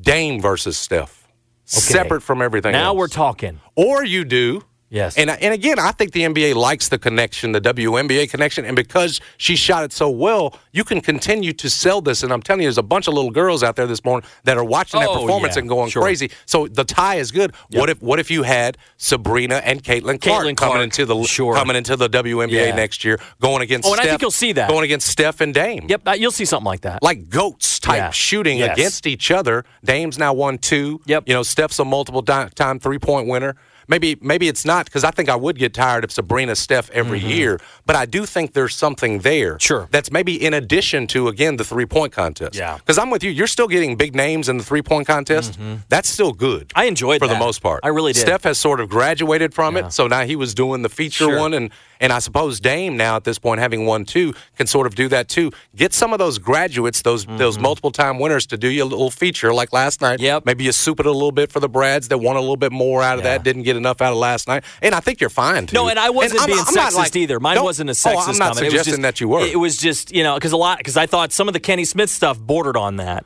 [0.00, 1.28] Dame versus Steph,
[1.64, 2.72] separate from everything?
[2.72, 2.98] Now else?
[2.98, 3.60] we're talking.
[3.76, 4.62] Or you do.
[4.90, 5.16] Yes.
[5.16, 9.20] And and again, I think the NBA likes the connection, the WNBA connection, and because
[9.36, 12.24] she shot it so well, you can continue to sell this.
[12.24, 14.56] And I'm telling you, there's a bunch of little girls out there this morning that
[14.58, 15.60] are watching that Oh, performance yeah.
[15.60, 16.02] and going Sure.
[16.02, 16.30] crazy.
[16.44, 17.54] So the tie is good.
[17.70, 21.54] What if what if you had Sabrina and Caitlin Clark Caitlin coming into the sure.
[21.54, 22.74] coming into the WNBA Yeah.
[22.74, 24.68] next year, going against Oh, and I think you'll see that.
[24.68, 25.86] going against Steph and Dame.
[25.88, 26.02] Yep.
[26.18, 27.00] You'll see something like that.
[27.02, 28.10] Like goats type Yeah.
[28.10, 28.76] shooting Yes.
[28.76, 29.64] against each other.
[29.84, 31.00] Dame's now won two.
[31.06, 31.24] Yep.
[31.26, 33.54] You know, Steph's a multiple time three point winner.
[33.88, 37.18] Maybe maybe it's not because I think I would get tired of Sabrina Steph every
[37.20, 39.52] year, but I do think there's something there.
[39.52, 39.58] Mm-hmm.
[39.58, 39.88] Sure.
[39.90, 42.54] That's maybe in addition to again the three point contest.
[42.54, 42.76] Yeah.
[42.78, 43.30] Because I'm with you.
[43.30, 45.58] You're still getting big names in the three point contest.
[45.88, 46.68] That's still good.
[46.68, 46.78] Mm-hmm.
[46.78, 47.80] I enjoyed for the most part.
[47.82, 48.20] I really did.
[48.20, 49.86] Steph has sort of graduated from Yeah.
[49.86, 51.38] it, so now he was doing the feature Sure.
[51.38, 54.86] one, and and I suppose Dame now at this point, having won two, can sort
[54.86, 55.52] of do that too.
[55.76, 59.10] Get some of those graduates, those those multiple time winners, to do you a little
[59.10, 60.16] feature like last night.
[60.16, 60.24] Mm-hmm.
[60.24, 60.46] Yep.
[60.46, 62.72] Maybe you soup it a little bit for the Brads that want a little bit
[62.72, 63.32] more out of Yeah.
[63.38, 65.74] that, didn't get enough out of last night, and I think you're fine too.
[65.74, 67.38] No, and I wasn't I'm- being I'm sexist like- either.
[67.38, 68.58] Mine wasn't a sexist Oh, I'm not comment.
[68.70, 69.44] Suggesting just- that you were.
[69.46, 71.84] It was just you know because a lot because I thought some of the Kenny
[71.84, 73.24] Smith stuff bordered on that.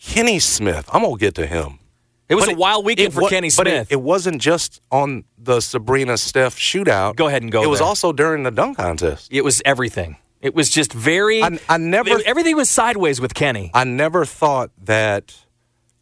[0.00, 0.88] Kenny Smith.
[0.92, 1.78] I'm gonna get to him.
[2.28, 3.88] It was But a wild weekend it for Kenny Smith.
[3.90, 7.14] it, it wasn't just on the Sabrina Steph shootout.
[7.16, 9.28] Go ahead and go It was also during the dunk contest.
[9.30, 10.16] It was everything.
[10.40, 11.42] It was just very.
[11.42, 13.70] I- I never- it- everything was sideways with Kenny.
[13.74, 15.34] I never thought that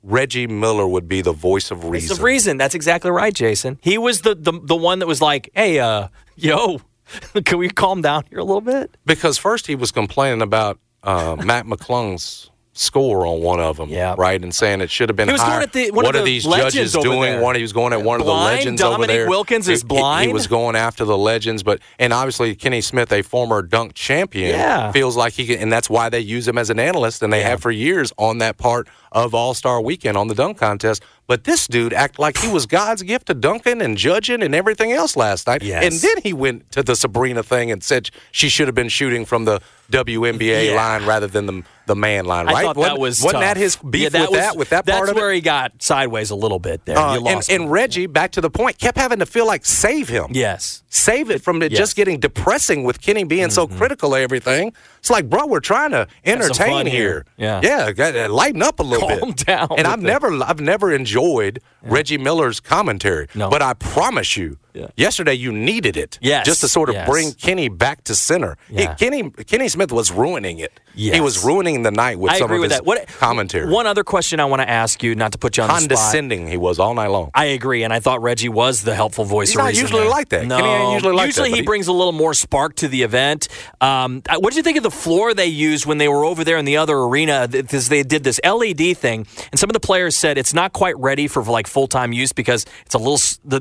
[0.03, 2.17] Reggie Miller would be the voice of Voice reason.
[2.17, 2.57] of reason.
[2.57, 3.79] That's exactly right, Jason.
[3.83, 6.81] He was the the, the one that was like, "Hey, uh, yo,
[7.45, 11.37] can we calm down here a little bit?" Because first he was complaining about uh,
[11.43, 14.15] Mac McClung's score on one of them, Yeah.
[14.19, 16.17] right, and saying it should have been He was going at the- one of what
[16.17, 17.21] are the these judges doing?
[17.23, 17.41] there.
[17.41, 18.59] One, he was going at one of the Blind?
[18.59, 19.29] legends over there.
[19.29, 23.13] Wilkins is He- he- He, was going after the legends, but and obviously Kenny Smith,
[23.13, 24.91] a former dunk champion, Yeah.
[24.93, 27.43] feels like he can, and that's why they use him as an analyst, and they
[27.43, 31.03] have for years on that part of All Star Weekend on the dunk contest.
[31.27, 34.93] But this dude acted like he was God's gift to dunking and judging and everything
[34.93, 35.63] else last night.
[35.63, 35.83] Yes.
[35.85, 39.25] And then he went to the Sabrina thing and said she should have been shooting
[39.25, 39.61] from the
[39.91, 40.75] WNBA Yeah.
[40.77, 42.49] line rather than the the man line.
[42.49, 42.65] I right?
[42.65, 44.97] thought wasn't, that was wasn't that his beef Yeah, with was- that with that That's
[44.99, 45.35] part of where it?
[45.37, 46.97] he got sideways a little bit there.
[46.99, 50.29] Uh, and, and Reggie, back to the point, kept having to feel like save him.
[50.31, 51.71] yes, Save it from it Yes.
[51.73, 51.83] Mm-hmm.
[51.83, 54.73] just getting depressing with Kenny being so critical of everything.
[54.99, 56.93] It's like, bro, we're trying to entertain here.
[56.93, 57.27] here.
[57.37, 57.61] Yeah.
[57.65, 59.39] yeah, got- lighten up a little Calm bit.
[59.47, 60.03] down And I've it.
[60.07, 63.27] never, I've never enjoyed Reggie Miller's commentary.
[63.35, 63.51] No.
[63.51, 64.87] but I promise you, Yeah.
[64.97, 66.19] yesterday you needed it.
[66.23, 67.09] Yes, just to sort of yes.
[67.09, 68.57] bring Kenny back to center.
[68.71, 68.95] Yeah.
[68.95, 70.79] Kenny, Kenny Smith was ruining it.
[70.95, 71.15] Yes.
[71.15, 72.87] He was ruining the night with I some of with his that.
[72.87, 73.71] What commentary.
[73.71, 75.89] One other question I want to ask you, not to put you on the spot.
[75.89, 77.31] condescending he was all night long.
[77.35, 79.49] I agree, and I thought Reggie was the helpful voice.
[79.51, 80.11] He's not usually there.
[80.11, 80.47] like that.
[80.47, 83.03] No, ain't usually like usually but he he- brings a little more spark to the
[83.03, 83.49] event.
[83.81, 86.45] Um, uh, what did you think of the floor they used when they were over
[86.45, 87.49] there in the other arena?
[87.49, 90.97] Because they did this LED thing, and some of the players said it's not quite
[90.99, 93.19] ready for like full time use because it's a little,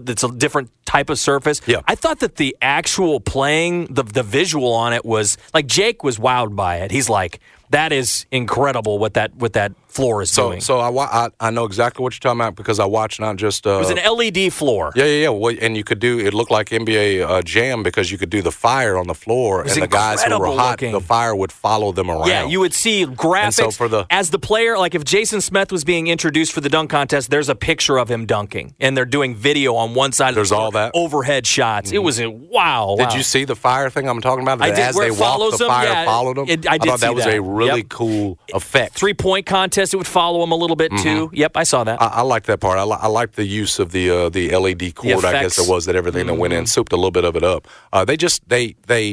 [0.07, 1.61] it's a different type of surface.
[1.65, 1.77] Yeah.
[1.87, 6.17] I thought that the actual playing, the the visual on it was like Jake was
[6.19, 6.91] wowed by it.
[6.91, 7.22] He's like,
[7.69, 10.61] that is incredible what that what that floor is So, doing.
[10.61, 13.35] so I, wa- I I know exactly what you're talking about because I watched not
[13.37, 14.91] just uh, it was an LED floor.
[14.95, 18.11] yeah yeah yeah well, and you could do it looked like NBA uh, Jam because
[18.11, 20.91] you could do the fire on the floor and the guys who were hot looking.
[20.93, 22.27] the fire would follow them around.
[22.27, 24.77] Yeah, you would see graphics so for the- as the player.
[24.77, 28.09] Like if Jason Smith was being introduced for the dunk contest, there's a picture of
[28.09, 30.33] him dunking, and they're doing video on one side.
[30.35, 30.93] There's of the all floor, that?
[30.93, 31.05] Mm-hmm.
[31.05, 31.91] overhead shots.
[31.91, 32.95] It was a wow.
[32.97, 33.15] Did wow.
[33.15, 34.61] you see the fire thing I'm talking about?
[34.61, 35.67] I That did, As they walked, the them?
[35.67, 36.45] fire Yeah, followed them.
[36.49, 37.35] it- I did thought that was that.
[37.35, 37.89] a really Yep.
[37.89, 38.95] cool effect.
[38.95, 39.82] Three point contest?
[39.91, 41.27] It would follow him a little bit too.
[41.27, 41.35] Mm-hmm.
[41.35, 41.99] Yep, I saw that.
[41.99, 42.77] I, I like that part.
[42.77, 45.25] I, li- I like the use of the uh, the LED cord.
[45.25, 47.43] I guess it was that everything that went in souped a little bit of it
[47.43, 47.67] up.
[47.91, 49.05] Uh, they just they they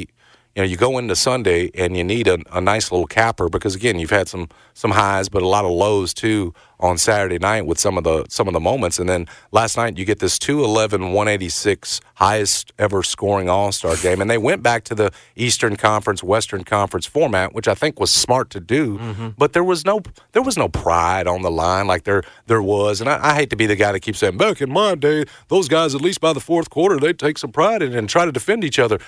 [0.54, 3.74] you know you go into Sunday and you need a, a nice little capper because
[3.74, 7.66] again you've had some some highs but a lot of lows too on Saturday night
[7.66, 8.98] with some of the some of the moments.
[8.98, 14.20] And then last night you get this 211 186 highest ever scoring All-Star game.
[14.20, 18.10] And they went back to the Eastern Conference Western Conference format which I think was
[18.10, 18.98] smart to do.
[18.98, 19.28] Mm-hmm.
[19.38, 20.00] But there was no
[20.32, 23.00] there was no pride on the line like there there was.
[23.00, 25.24] And I, I hate to be the guy that keeps saying back in my day
[25.48, 28.08] those guys at least by the fourth quarter they'd take some pride in it and
[28.08, 28.98] try to defend each other.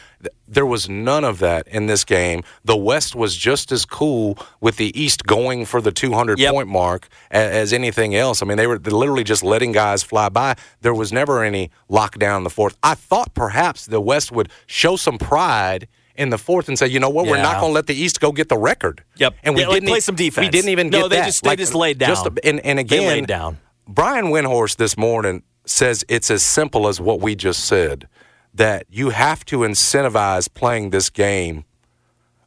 [0.46, 2.42] There was none of that in this game.
[2.64, 6.52] The West was just as cool with the East going for the 200 Yep.
[6.52, 10.28] point mark a- as, anything else I mean they were literally just letting guys fly
[10.28, 14.48] by there was never any lockdown in the fourth I thought perhaps the West would
[14.66, 17.74] show some pride in the fourth and say, you know what, we're not going to
[17.74, 19.02] let the East go get the record.
[19.16, 19.34] Yep.
[19.44, 20.44] and we Yeah, didn't play some defense.
[20.44, 21.26] We didn't even No, get they that.
[21.26, 22.36] just- they just laid Just down.
[22.42, 23.56] a- and, and They again, laid down.
[23.88, 28.08] Brian Windhorst this morning says it's as simple as what we just said
[28.52, 31.64] that you have to incentivize playing this game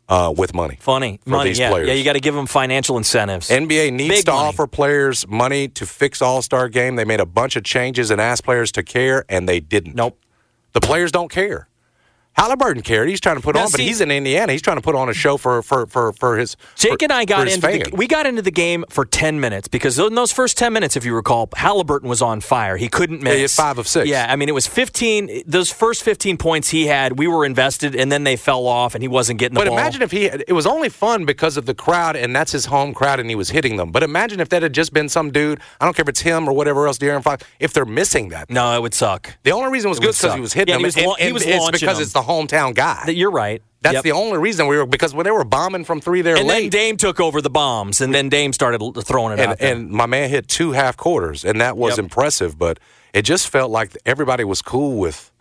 [0.09, 0.77] uh, with money.
[0.79, 1.49] Funny for money.
[1.49, 1.87] these yeah, players.
[1.87, 1.93] yeah.
[1.95, 3.49] You got to give them financial incentives.
[3.49, 4.47] NBA needs Big to money.
[4.47, 6.95] offer players money to fix All Star Game.
[6.95, 9.95] They made a bunch of changes and asked players to care, and they didn't.
[9.95, 10.19] Nope.
[10.73, 11.67] The players don't care.
[12.35, 13.07] Halliburton cared.
[13.09, 14.51] He's trying to put Now, on, but he's in Indiana.
[14.51, 16.57] He's trying to put on a show for for for, for his.
[16.75, 19.67] Jake for- and I got into the, we got into the game for ten minutes
[19.67, 22.77] because in those first ten minutes, if you recall, Halliburton was on fire.
[22.77, 23.35] He couldn't miss.
[23.35, 24.09] he had five of six.
[24.09, 25.43] Yeah, I mean it was fifteen.
[25.47, 29.01] Those first fifteen points he had, we were invested, and then they fell off, and
[29.01, 29.77] he wasn't getting the But ball.
[29.77, 32.93] imagine if he, it was only fun because of the crowd, and that's his home
[32.93, 33.91] crowd, and he was hitting them.
[33.91, 36.47] But imagine if that had just been some dude, I don't care if it's him
[36.49, 38.49] or whatever else, De'Aaron Fox, if they're missing that.
[38.49, 39.35] no, it would suck.
[39.43, 40.97] The only reason it was It good because he was hitting Yeah, them, he was
[40.97, 42.03] and, he and was it's because them.
[42.03, 43.05] it's the hometown guy.
[43.09, 43.61] You're right.
[43.81, 44.03] That's Yep.
[44.03, 46.69] the only reason we were because when they were bombing from three there And then
[46.69, 49.49] Dame took over the bombs, and then Dame started throwing it out.
[49.51, 49.71] and, there.
[49.73, 51.99] and my man hit two half quarters, and that was Yep.
[52.05, 52.57] impressive.
[52.57, 52.79] But
[53.13, 55.31] it just felt like everybody was cool with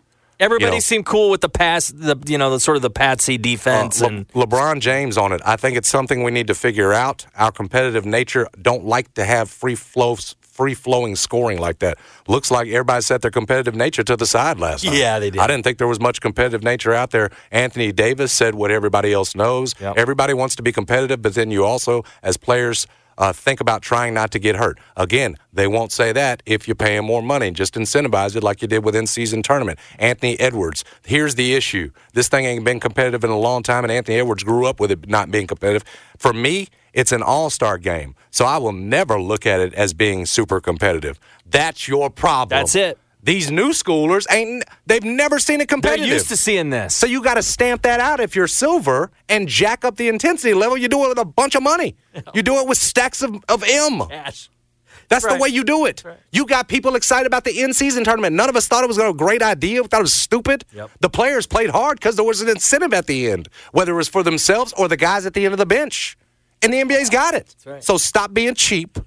[0.41, 2.91] Everybody you know- seemed cool with the pass, the you know, the sort of the
[2.91, 5.41] patsy defense, Uh, and LeBron James on it.
[5.45, 7.25] I think it's something we need to figure out.
[7.37, 11.99] Our competitive nature don't like to have free flows, free flowing scoring like that.
[12.29, 14.95] Looks like everybody set their competitive nature to the side last night.
[14.95, 15.41] Yeah, they did.
[15.41, 17.31] I didn't think there was much competitive nature out there.
[17.51, 19.75] Anthony Davis said what everybody else knows.
[19.81, 19.99] Yep.
[19.99, 22.87] Everybody wants to be competitive, but then you also, as players.
[23.17, 24.79] Uh, think about trying not to get hurt.
[24.97, 27.51] Again, they won't say that if you pay them more money.
[27.51, 29.79] Just incentivize it like you did with in-season tournament.
[29.99, 30.85] Anthony Edwards.
[31.05, 34.43] Here's the issue: this thing ain't been competitive in a long time, and Anthony Edwards
[34.43, 35.85] grew up with it not being competitive.
[36.19, 40.27] For me, it's an all-star game, so I will never look at it as being
[40.27, 41.19] super competitive.
[41.45, 42.61] That's your problem.
[42.61, 42.99] That's it.
[43.25, 44.65] These new schoolers ain't.
[44.87, 46.95] They've never seen a it they're used to seeing this.
[46.95, 50.53] So you got to stamp that out if you're silver and jack up the intensity
[50.53, 50.77] level.
[50.77, 51.97] You do it with a bunch of money.
[52.35, 54.07] You do it with stacks of, of M.
[54.09, 54.51] Cash.
[55.09, 56.03] That's the way you do it.
[56.33, 58.37] You got people excited about the in-season tournament.
[58.37, 59.83] None of us thought it was a great idea.
[59.83, 60.65] We thought it was stupid.
[60.73, 60.91] Yep.
[61.01, 64.09] The players played hard because there was an incentive at the end, whether it was
[64.09, 66.17] for themselves or the guys at the end of the bench.
[66.63, 67.55] And the NBA's got it.
[67.67, 67.85] right.
[67.85, 68.99] So stop being cheap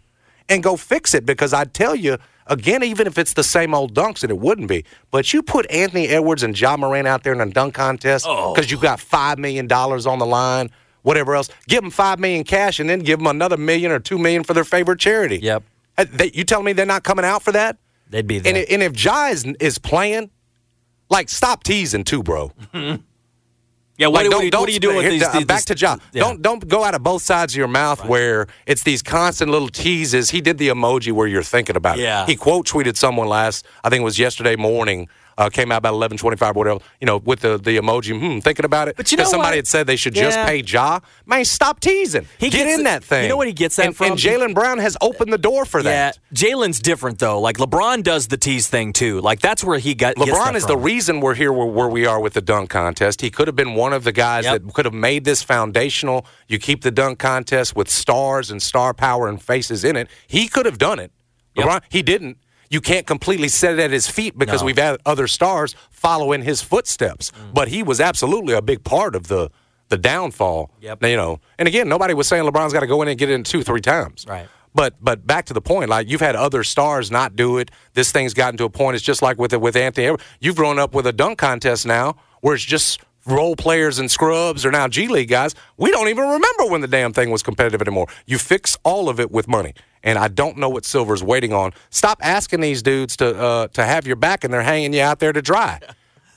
[0.50, 2.18] and go fix it because I tell you,
[2.50, 5.70] again, even if it's the same old dunks, and it wouldn't be, but you put
[5.72, 8.54] Anthony Edwards and Ja Morant out there in a dunk contest Oh.
[8.54, 10.70] because you got $5 million on the line,
[11.04, 14.18] whatever else, give them 5 million cash and then give them another million or 2
[14.18, 15.38] million for their favorite charity.
[15.42, 15.64] Yep.
[15.98, 17.78] Uh, They, you telling me they're not coming out for that?
[18.10, 18.56] They'd be there.
[18.56, 20.30] And, and if Ja is, is playing,
[21.10, 22.52] like, stop teasing too, bro.
[23.98, 25.32] yeah, what, Like, do- what, do you- what are you doing with these?
[25.32, 25.98] these- back to Ja.
[26.14, 26.22] yeah.
[26.24, 29.70] Don't don't go out of both sides of your mouth where it's these constant little
[29.70, 30.30] teases.
[30.30, 32.04] He did the emoji where you're thinking about it.
[32.04, 32.26] Yeah.
[32.26, 33.66] He quote tweeted someone last.
[33.84, 35.08] I think it was yesterday morning.
[35.38, 36.80] Uh, came out about eleven twenty five, whatever.
[37.00, 38.18] You know, with the the emoji.
[38.20, 38.98] Hmm, thinking about it.
[38.98, 39.56] But you know somebody what?
[39.58, 41.00] had said they should just pay Ja.
[41.28, 42.28] Man, stop teasing.
[42.40, 43.24] He Get in it- that thing.
[43.24, 44.08] you know what he gets that and, from?
[44.08, 46.20] And Jaylen Brown has opened the door for Yeah, that.
[46.34, 47.40] Jaylen's different though.
[47.40, 49.22] Like LeBron does the tease thing too.
[49.22, 50.16] Like that's where he got.
[50.16, 53.22] gets LeBron is the reason we're here where, where we are with the dunk contest.
[53.22, 54.64] He could have been one of the guys Yep.
[54.64, 56.26] that could have made this foundational.
[56.48, 60.08] You keep the dunk contest with stars and star power and faces in it.
[60.26, 61.12] He could have done it.
[61.56, 61.66] Yep.
[61.68, 62.38] LeBron, he didn't.
[62.70, 64.66] You can't completely set it at his feet because No.
[64.66, 67.32] we've had other stars follow in his footsteps.
[67.32, 67.54] Mm.
[67.54, 69.50] But he was absolutely a big part of the
[69.90, 70.70] the downfall.
[70.82, 71.04] Yep.
[71.06, 73.34] You know, and again, nobody was saying LeBron's got to go in and get it
[73.34, 74.26] in two, three times.
[74.28, 74.48] Right.
[74.76, 77.72] But but back to the point, like you've had other stars not do it.
[77.94, 78.96] This thing's gotten to a point.
[78.96, 80.18] It's just like with with Anthony.
[80.42, 84.66] You've grown up with a dunk contest now, where it's just role players and scrubs
[84.66, 85.56] or now G League guys.
[85.78, 88.08] We don't even remember when the damn thing was competitive anymore.
[88.26, 89.74] You fix all of it with money,
[90.08, 91.74] and I don't know what Silver's waiting on.
[91.90, 95.20] Stop asking these dudes to uh, to have your back, and they're hanging you out
[95.20, 95.80] there to dry.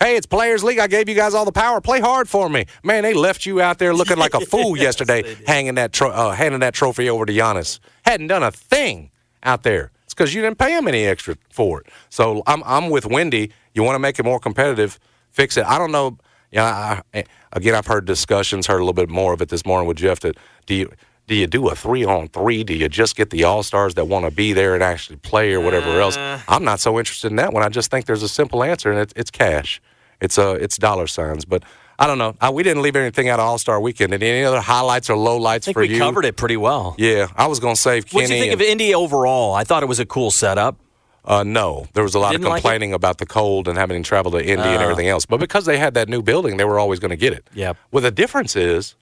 [0.02, 0.78] Hey, it's Players League.
[0.78, 1.78] I gave you guys all the power.
[1.78, 3.02] Play hard for me, man.
[3.02, 6.60] They left you out there looking like a fool yesterday, hanging that tro- uh, handing
[6.60, 7.80] that trophy over to Giannis.
[8.06, 9.10] Hadn't done a thing
[9.42, 9.90] out there.
[10.06, 11.88] It's because you didn't pay him any extra for it.
[12.08, 13.52] So I'm I'm with Wendy.
[13.74, 14.98] You want to make it more competitive,
[15.32, 15.66] fix it.
[15.66, 16.16] I don't know.
[16.50, 19.66] Yeah, I, I, again, I've heard discussions, heard a little bit more of it this
[19.66, 20.20] morning with Jeff.
[20.20, 20.90] That do you
[21.30, 22.64] do you do a three on three?
[22.64, 25.52] Do you just get the all stars that want to be there and actually play
[25.54, 26.16] or whatever else?
[26.18, 27.62] I'm not so interested in that one.
[27.62, 29.80] I just think there's a simple answer, and it's, it's cash.
[30.20, 31.44] It's uh, it's dollar signs.
[31.44, 31.62] But
[32.00, 32.34] I don't know.
[32.40, 34.12] I, we didn't leave anything out of All Star Weekend.
[34.12, 35.98] And any other highlights or lowlights I think for we you?
[35.98, 36.96] covered it pretty well.
[36.98, 38.22] Yeah, I was going to save Kenny.
[38.24, 39.54] What do you think and- of Indy overall?
[39.54, 40.78] I thought it was a cool setup.
[41.24, 44.02] Uh, no, there was a lot Didn't of like complaining about the cold and having
[44.02, 44.82] to travel to Indy and Oh.
[44.82, 45.26] everything else.
[45.26, 47.46] But because they had that new building, they were always going to get it.
[47.54, 47.76] Yep.
[47.92, 48.96] Well, the difference is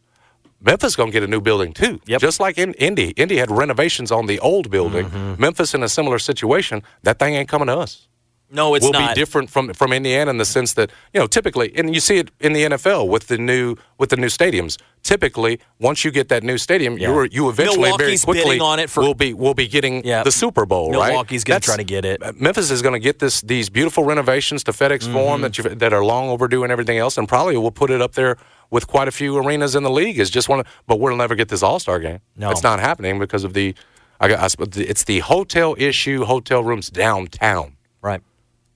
[0.61, 2.01] Memphis going to get a new building too.
[2.07, 2.21] Yep.
[2.21, 5.07] Just like in Indy, Indy had renovations on the old building.
[5.07, 5.41] Mm-hmm.
[5.41, 6.83] Memphis in a similar situation.
[7.03, 8.09] That thing ain't coming to us.
[8.51, 9.15] No, it's we'll not.
[9.15, 12.17] be different from from Indiana in the sense that you know typically, and you see
[12.17, 14.79] it in the NFL with the new with the new stadiums.
[15.03, 17.09] Typically, once you get that new stadium, Yeah.
[17.09, 20.23] you you eventually very quickly on it for- will be will be getting Yeah.
[20.23, 20.93] the Super Bowl.
[20.93, 21.09] right?
[21.09, 22.23] Milwaukee's gonna That's- try to get it.
[22.41, 25.13] Memphis is going to get this these beautiful renovations to FedEx Mm-hmm.
[25.13, 28.01] Forum that you, that are long overdue and everything else, and probably will put it
[28.01, 28.37] up there
[28.71, 30.19] with quite a few arenas in the league.
[30.19, 32.21] Is just one, of, but we'll never get this All Star game.
[32.37, 32.51] No.
[32.51, 33.75] it's not happening because of the.
[34.21, 37.77] I, got- I, it's the hotel issue, hotel rooms downtown.
[38.03, 38.21] right.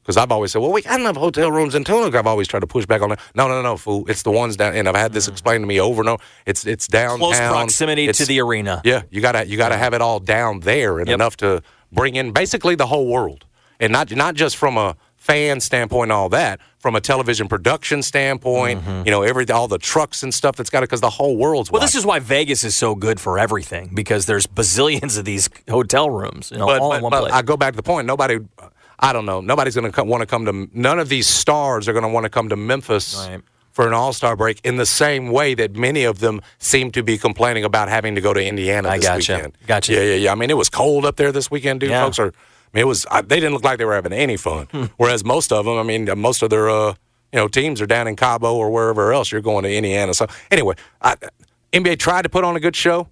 [0.03, 2.19] Because I've always said, well, we got enough hotel rooms in Tunica.
[2.19, 3.21] I've always tried to push back on that.
[3.37, 4.05] No, no, no, fool.
[4.09, 5.33] It's the ones down, and I've had this mm.
[5.33, 6.23] explained to me over and over.
[6.45, 7.19] It's it's downtown.
[7.19, 8.83] Close proximity It's- to the arena.
[8.85, 11.15] Yeah, you gotta you gotta have it all down there and Yep.
[11.15, 11.63] enough to
[11.93, 13.45] bring in basically the whole world,
[13.79, 18.03] and not not just from a fan standpoint and all that, from a television production
[18.03, 18.81] standpoint.
[18.81, 19.03] Mm-hmm.
[19.05, 21.71] You know, every all the trucks and stuff that's got it because the whole world's.
[21.71, 25.49] Well, this is why Vegas is so good for everything because there's bazillions of these
[25.71, 27.33] hotel rooms, you know, but, all but- in one but place.
[27.33, 28.09] I go back to the point.
[28.09, 28.41] Nobody,
[29.03, 29.41] I don't know.
[29.41, 30.69] Nobody's going to want to come to.
[30.73, 33.41] None of these stars are going to want to come to Memphis Right.
[33.73, 37.03] for an All Star break in the same way that many of them seem to
[37.03, 39.35] be complaining about having to go to Indiana I this gotcha.
[39.35, 39.59] weekend.
[39.67, 39.93] Gotcha.
[39.95, 40.33] Yeah, yeah, yeah.
[40.33, 41.91] I mean, it was cold up there this weekend, dude.
[41.91, 42.05] Yeah.
[42.05, 42.29] Folks are.
[42.29, 43.05] I mean, it was.
[43.11, 44.69] I, they didn't look like they were having any fun.
[44.97, 46.71] Whereas most of them, I mean, most of their.
[46.71, 46.95] uh
[47.35, 49.33] you know, teams are down in Cabo or wherever else.
[49.33, 50.13] You're going to Indiana.
[50.13, 51.17] So anyway, I,
[51.73, 53.09] NBA tried to put on a good show.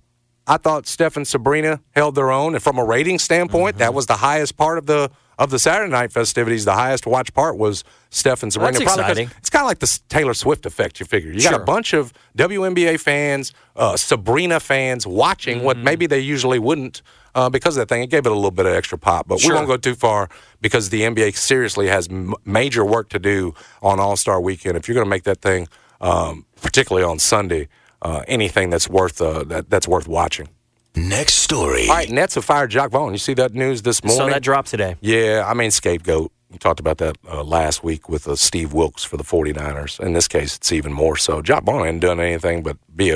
[0.47, 3.79] I thought Steph and Sabrina held their own, and from a rating standpoint, Mm-hmm.
[3.79, 5.11] that was the highest part of the
[5.41, 6.65] of the Saturday night festivities.
[6.65, 8.73] The highest watch part was Steph and Sabrina.
[8.79, 9.31] That's Probably exciting.
[9.39, 11.01] It's kind of like the Taylor Swift effect.
[11.01, 15.85] You figure you got a bunch of WNBA fans, uh, Sabrina fans watching what Mm-hmm.
[15.85, 17.03] maybe they usually wouldn't
[17.35, 18.03] uh, because of that thing.
[18.03, 19.51] It gave it a little bit of extra pop, but Sure.
[19.53, 20.29] we won't go too far
[20.61, 24.77] because the NBA seriously has m- major work to do on All Star Weekend.
[24.77, 25.69] If you're going to make that thing,
[26.01, 27.69] um, particularly on Sunday,
[28.03, 30.49] uh, anything that's worth uh, that, that's worth watching.
[30.97, 31.89] Next story.
[31.89, 33.13] All right, Nets have fired Jacque Vaughn.
[33.13, 34.19] You see that news this morning?
[34.19, 34.97] so that dropped today.
[35.01, 36.33] Yeah, I mean, scapegoat.
[36.51, 40.01] We talked about that uh, last week with uh, Steve Wilks for the 49ers.
[40.01, 41.43] In this case, it's even more so.
[41.43, 43.15] Jacque Vaughn hadn't done anything but be a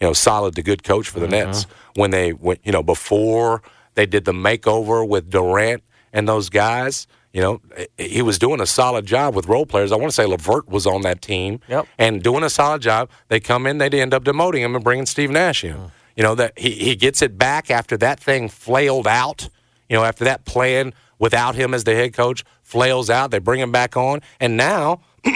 [0.00, 3.60] you know solid to good coach for the Nets when they went you know before
[3.96, 5.82] they did the makeover with Durant
[6.14, 7.06] and those guys.
[7.34, 7.60] You know,
[7.98, 9.92] he was doing a solid job with role players.
[9.92, 11.86] I want to say Levert was on that team Yep.
[11.98, 13.08] and doing a solid job.
[13.28, 15.92] They come in, they end up demoting him and bringing Steve Nash in.
[16.20, 19.48] You know that he, he gets it back after that thing flailed out.
[19.88, 23.58] You know, after that plan without him as the head coach flails out, they bring
[23.58, 25.00] him back on, and now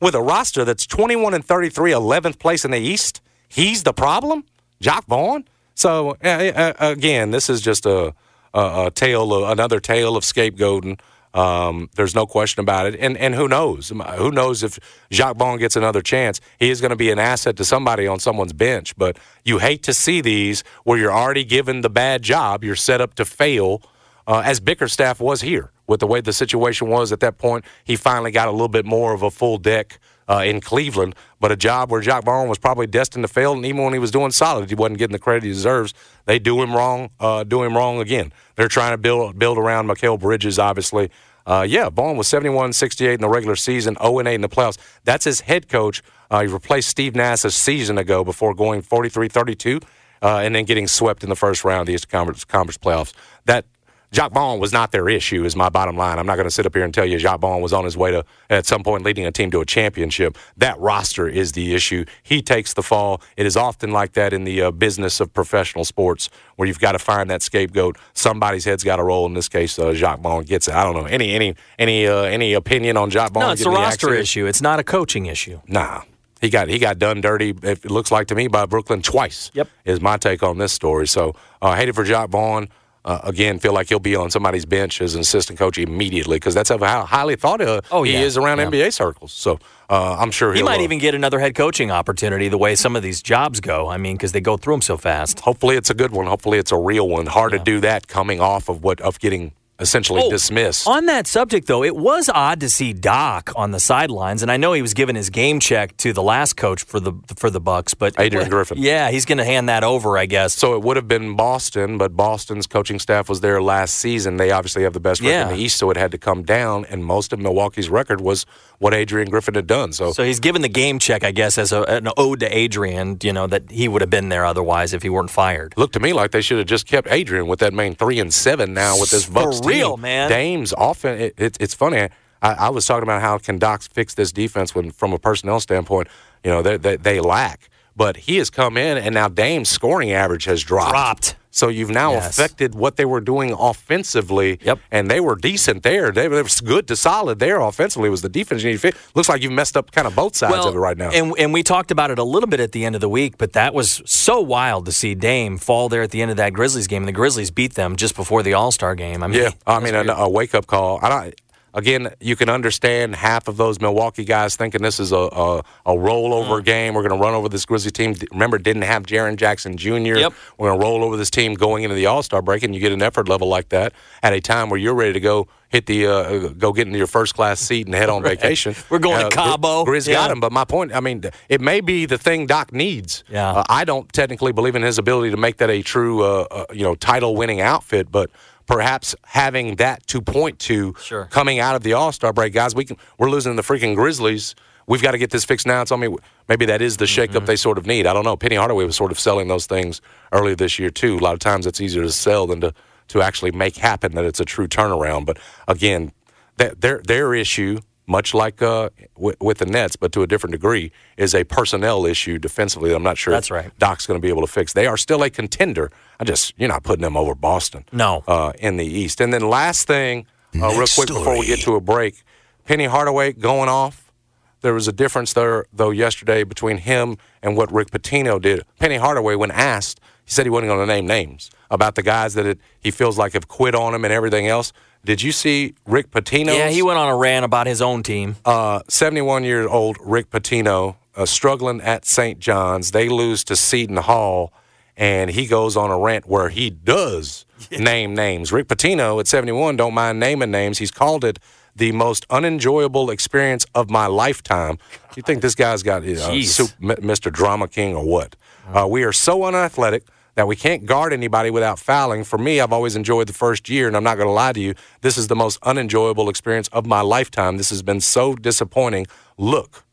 [0.00, 4.42] with a roster that's 21 and 33, 11th place in the East, he's the problem.
[4.80, 5.44] Jacque Vaughn.
[5.76, 8.12] So again, this is just a,
[8.52, 10.98] a, a tale, of, another tale of scapegoating.
[11.34, 12.96] Um, there's no question about it.
[13.00, 13.90] And and who knows?
[13.90, 14.78] Who knows if
[15.10, 16.40] Jacque Vaughn gets another chance?
[16.58, 18.96] He is going to be an asset to somebody on someone's bench.
[18.96, 22.62] But you hate to see these where you're already given the bad job.
[22.62, 23.82] You're set up to fail,
[24.26, 27.64] uh, as Bickerstaff was here with the way the situation was at that point.
[27.82, 29.98] He finally got a little bit more of a full deck.
[30.26, 33.66] Uh, in Cleveland, but a job where Jacque Vaughn was probably destined to fail, and
[33.66, 35.92] even when he was doing solid, he wasn't getting the credit he deserves.
[36.24, 38.32] They do him wrong, uh, do him wrong again.
[38.56, 41.10] They're trying to build build around Mikal Bridges, obviously.
[41.46, 44.78] Uh, yeah, Vaughn was 71 68 in the regular season, 0 8 in the playoffs.
[45.04, 46.02] That's his head coach.
[46.30, 49.80] Uh, he replaced Steve Nash a season ago before going 43 32
[50.22, 53.12] uh, and then getting swept in the first round of the Eastern Conference, Conference playoffs.
[53.44, 53.66] That
[54.14, 56.20] Jacque Vaughn was not their issue, is my bottom line.
[56.20, 57.96] I'm not going to sit up here and tell you Jacque Vaughn was on his
[57.96, 60.38] way to, at some point, leading a team to a championship.
[60.56, 62.04] That roster is the issue.
[62.22, 63.20] He takes the fall.
[63.36, 66.92] It is often like that in the uh, business of professional sports where you've got
[66.92, 67.98] to find that scapegoat.
[68.12, 69.26] Somebody's head's got to roll.
[69.26, 70.74] In this case, uh, Jacque Vaughn gets it.
[70.74, 71.06] I don't know.
[71.06, 73.42] Any any any uh, any opinion on Jacque Vaughn?
[73.42, 74.46] No, it's a roster issue.
[74.46, 75.60] It's not a coaching issue.
[75.66, 76.02] Nah.
[76.40, 77.52] He got he got done dirty.
[77.62, 79.50] It looks like to me by Brooklyn twice.
[79.54, 79.68] Yep.
[79.84, 81.08] is my take on this story.
[81.08, 82.68] So uh, hated for Jacque Vaughn.
[83.04, 86.54] Uh, again, feel like he'll be on somebody's bench as an assistant coach immediately because
[86.54, 88.20] that's how highly thought of Oh, he yeah.
[88.20, 88.66] is around Yeah.
[88.70, 89.30] NBA circles.
[89.32, 89.58] So
[89.90, 92.96] uh, I'm sure He might uh, even get another head coaching opportunity the way some
[92.96, 93.88] of these jobs go.
[93.88, 95.40] I mean, because they go through them so fast.
[95.40, 96.26] Hopefully, it's a good one.
[96.26, 97.26] Hopefully, it's a real one.
[97.26, 100.86] Hard to do that coming off of what of getting essentially Oh, dismissed.
[100.86, 104.56] On that subject, though, it was odd to see Doc on the sidelines, and I
[104.56, 107.60] know he was giving his game check to the last coach for the for the
[107.60, 108.78] Bucks, but Adrian Griffin.
[108.78, 110.54] Yeah, he's going to hand that over, I guess.
[110.54, 114.36] So it would have been Boston, but Boston's coaching staff was there last season.
[114.36, 115.48] They obviously have the best record Yeah.
[115.50, 116.84] in the East, so it had to come down.
[116.84, 118.46] And most of Milwaukee's record was
[118.78, 119.92] what Adrian Griffin had done.
[119.92, 123.18] So, So he's given the game check, I guess, as a, an ode to Adrian.
[123.22, 125.74] You know that he would have been there otherwise if he weren't fired.
[125.76, 128.32] looked to me like they should have just kept Adrian with that main three and
[128.32, 130.28] seven now with this Bucks real, man.
[130.28, 132.08] Dame's often it, it, it's funny.
[132.42, 135.60] I, I was talking about how can Docs fix this defense when from a personnel
[135.60, 136.08] standpoint,
[136.42, 137.70] you know they they, they lack.
[137.96, 140.90] But he has come in, and now Dame's scoring average has dropped.
[140.90, 141.36] Dropped.
[141.54, 142.30] So you've now Yes.
[142.30, 144.58] affected what they were doing offensively.
[144.62, 144.80] Yep.
[144.90, 146.10] And they were decent there.
[146.10, 148.08] They, they were good to solid there offensively.
[148.08, 148.98] It was the defense you need to fix.
[149.14, 151.10] Looks like you've messed up kind of both sides of it right now.
[151.10, 153.38] And, and we talked about it a little bit at the end of the week,
[153.38, 156.52] but that was so wild to see Dame fall there at the end of that
[156.52, 159.22] Grizzlies game, and the Grizzlies beat them just before the All Star game.
[159.22, 160.98] I mean, Yeah, I mean a, a wake up call.
[161.02, 161.34] I don't,
[161.74, 165.92] again, you can understand half of those Milwaukee guys thinking this is a a, a
[165.92, 166.64] rollover Mm.
[166.64, 166.94] game.
[166.94, 168.14] We're going to run over this Grizzly team.
[168.32, 169.90] Remember, didn't have Jaren Jackson Jr.
[170.16, 170.32] Yep.
[170.58, 172.80] We're going to roll over this team going into the All Star break, and you
[172.80, 175.46] get an effort level like that at a time where you're ready to go.
[175.70, 178.38] hit the uh, go get into your first class seat and head on Right.
[178.40, 178.76] vacation.
[178.90, 179.84] We're going to Uh, Cabo.
[179.84, 180.14] Grizz Yeah.
[180.14, 183.24] got him, but my point, I mean, it may be the thing Doc needs.
[183.28, 183.50] Yeah.
[183.50, 186.64] Uh, I don't technically believe in his ability to make that a true, uh, uh,
[186.72, 188.30] you know, title-winning outfit, but
[188.66, 191.26] perhaps having that to point to Sure.
[191.26, 194.54] coming out of the All Star break, guys, we can we're losing the freaking Grizzlies.
[194.86, 195.80] We've got to get this fixed now.
[195.80, 196.14] It's on me.
[196.46, 197.44] Maybe that is the shakeup Mm-hmm.
[197.46, 198.06] they sort of need.
[198.06, 198.36] I don't know.
[198.36, 201.16] Penny Hardaway was sort of selling those things earlier this year too.
[201.16, 202.74] A lot of times it's easier to sell than to
[203.08, 205.24] to actually make happen that it's a true turnaround.
[205.26, 205.38] But
[205.68, 206.12] again,
[206.58, 210.52] that their their issue, much like uh, with, with the Nets, but to a different
[210.52, 212.90] degree, is a personnel issue defensively.
[212.90, 213.70] that I'm not sure That's right.
[213.78, 214.72] Doc's going to be able to fix.
[214.72, 215.90] They are still a contender.
[216.20, 217.84] I just you're not putting them over Boston.
[217.92, 218.22] No.
[218.26, 219.20] uh, in the East.
[219.20, 222.22] And then last thing, uh, real Next quick before we get to a break,
[222.64, 224.12] Penny Hardaway going off.
[224.60, 228.64] There was a difference there, though, yesterday between him and what Rick Pitino did.
[228.78, 232.32] Penny Hardaway, when asked, he said he wasn't going to name names about the guys
[232.34, 234.72] that it, he feels like have quit on him and everything else.
[235.04, 236.54] Did you see Rick Pitino?
[236.56, 238.36] Yeah, he went on a rant about his own team.
[238.44, 242.38] uh, 71 year old Rick Pitino uh, struggling at St.
[242.38, 242.90] John's.
[242.92, 244.52] They lose to Seton Hall,
[244.96, 248.50] and he goes on a rant where he does name names.
[248.52, 250.78] Rick Pitino at 71 don't mind naming names.
[250.78, 251.38] He's called it
[251.76, 254.78] the most unenjoyable experience of my lifetime.
[255.16, 257.32] You think this guy's got uh, soup, Mr.
[257.32, 258.36] Drama King or what?
[258.72, 260.04] Uh, we are so unathletic
[260.34, 262.24] that we can't guard anybody without fouling.
[262.24, 264.60] For me, I've always enjoyed the first year, and I'm not going to lie to
[264.60, 264.74] you.
[265.00, 267.56] This is the most unenjoyable experience of my lifetime.
[267.56, 269.06] This has been so disappointing.
[269.38, 269.84] Look,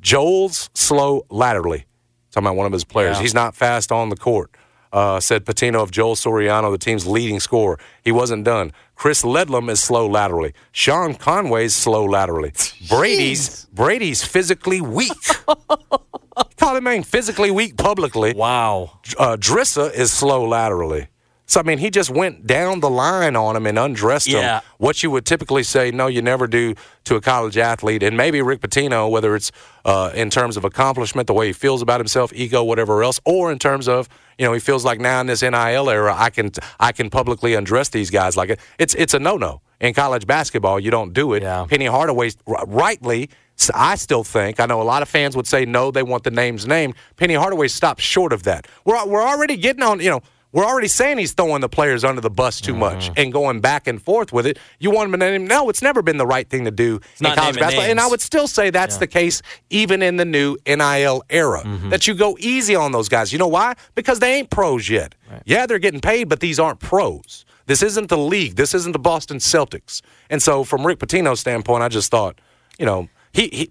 [0.00, 1.86] Joel's slow laterally.
[2.30, 3.16] Talking about one of his players.
[3.16, 3.22] Yeah.
[3.22, 4.50] He's not fast on the court.
[4.92, 7.78] Uh, said Pitino of Joel Soriano, the team's leading scorer.
[8.02, 8.72] He wasn't done.
[8.94, 10.52] Chris Ledlum is slow laterally.
[10.70, 12.52] Sean Conway's slow laterally.
[12.88, 15.10] Brady's Brady's physically weak.
[16.62, 18.32] Him man physically weak publicly.
[18.34, 18.98] Wow.
[19.18, 21.08] Uh, Drissa is slow laterally.
[21.44, 24.60] So I mean, he just went down the line on him and undressed Yeah.
[24.60, 24.62] him.
[24.78, 28.40] What you would typically say, no, you never do to a college athlete, and maybe
[28.40, 29.52] Rick Pitino, whether it's
[29.84, 33.52] uh, in terms of accomplishment, the way he feels about himself, ego, whatever else, or
[33.52, 34.08] in terms of
[34.38, 37.52] you know he feels like now in this NIL era, I can I can publicly
[37.54, 38.58] undress these guys like it.
[38.78, 40.80] It's it's a no no in college basketball.
[40.80, 41.42] You don't do it.
[41.42, 41.66] Yeah.
[41.68, 43.28] Penny Hardaway, rightly.
[43.58, 46.24] S- I still think I know a lot of fans would say no, they want
[46.24, 46.94] the names named.
[47.16, 48.66] Penny Hardaway stopped short of that.
[48.84, 50.20] We're we're already getting on, you know,
[50.52, 53.14] we're already saying he's throwing the players under the bus too much Mm-hmm.
[53.16, 54.58] and going back and forth with it.
[54.80, 55.34] You want him to name?
[55.42, 55.46] Him?
[55.46, 57.88] No, it's never been the right thing to do in not college basketball.
[57.90, 59.40] And I would still say that's the case
[59.70, 61.62] even in the new NIL era.
[61.62, 61.88] Mm-hmm.
[61.88, 63.32] That you go easy on those guys.
[63.32, 63.74] You know why?
[63.94, 65.14] Because they ain't pros yet.
[65.46, 67.46] Yeah, they're getting paid, but these aren't pros.
[67.64, 68.56] This isn't the league.
[68.56, 70.02] This isn't the Boston Celtics.
[70.28, 72.38] And so, from Rick Pitino's standpoint, I just thought,
[72.78, 73.70] you know, he he.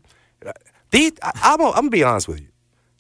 [0.92, 2.48] These, I, I'm, gonna- I'm gonna be honest with you.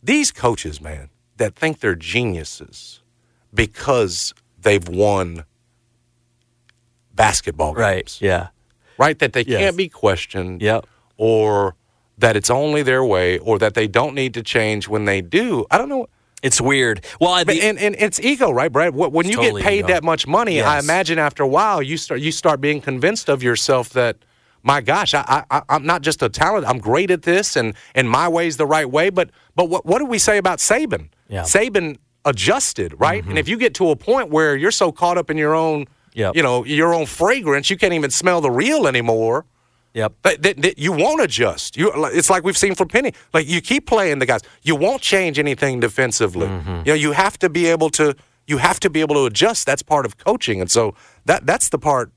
[0.03, 3.01] These coaches, man, that think they're geniuses
[3.53, 5.43] because they've won
[7.14, 8.18] basketball games, Right.
[8.22, 8.47] Yeah.
[8.97, 9.18] right?
[9.20, 9.59] That they Yes.
[9.59, 10.86] can't be questioned, Yep.
[11.18, 11.76] or
[12.18, 15.66] that it's only their way, or that they don't need to change when they do.
[15.72, 16.07] I don't know.
[16.43, 17.05] It's weird.
[17.20, 18.95] Well, I, the, and, and it's ego, right, Brad?
[18.95, 19.88] When you get paid ego.
[19.89, 23.43] that much money, I imagine after a while you start you start being convinced of
[23.43, 24.18] yourself that,
[24.64, 26.66] my gosh, I, I I'm not just a talent.
[26.68, 29.09] I'm great at this, and and my way's the right way.
[29.09, 31.09] But but what what do we say about Saban?
[31.28, 31.43] Yeah.
[31.43, 33.22] Saban adjusted, right?
[33.22, 33.30] Mm-hmm.
[33.32, 35.86] And if you get to a point where you're so caught up in your own,
[36.14, 36.36] Yep.
[36.36, 39.45] you know, your own fragrance, you can't even smell the real anymore.
[39.93, 40.14] yep.
[40.24, 41.78] That, that, that you won't adjust.
[41.78, 43.14] You, it's like we've seen from Penny.
[43.34, 44.41] Like you keep playing the guys.
[44.62, 46.47] You won't change anything defensively.
[46.47, 46.78] Mm-hmm.
[46.86, 48.16] You know, you have to be able to.
[48.47, 49.66] You have to be able to adjust.
[49.66, 50.93] That's part of coaching, and so
[51.26, 52.12] that that's the part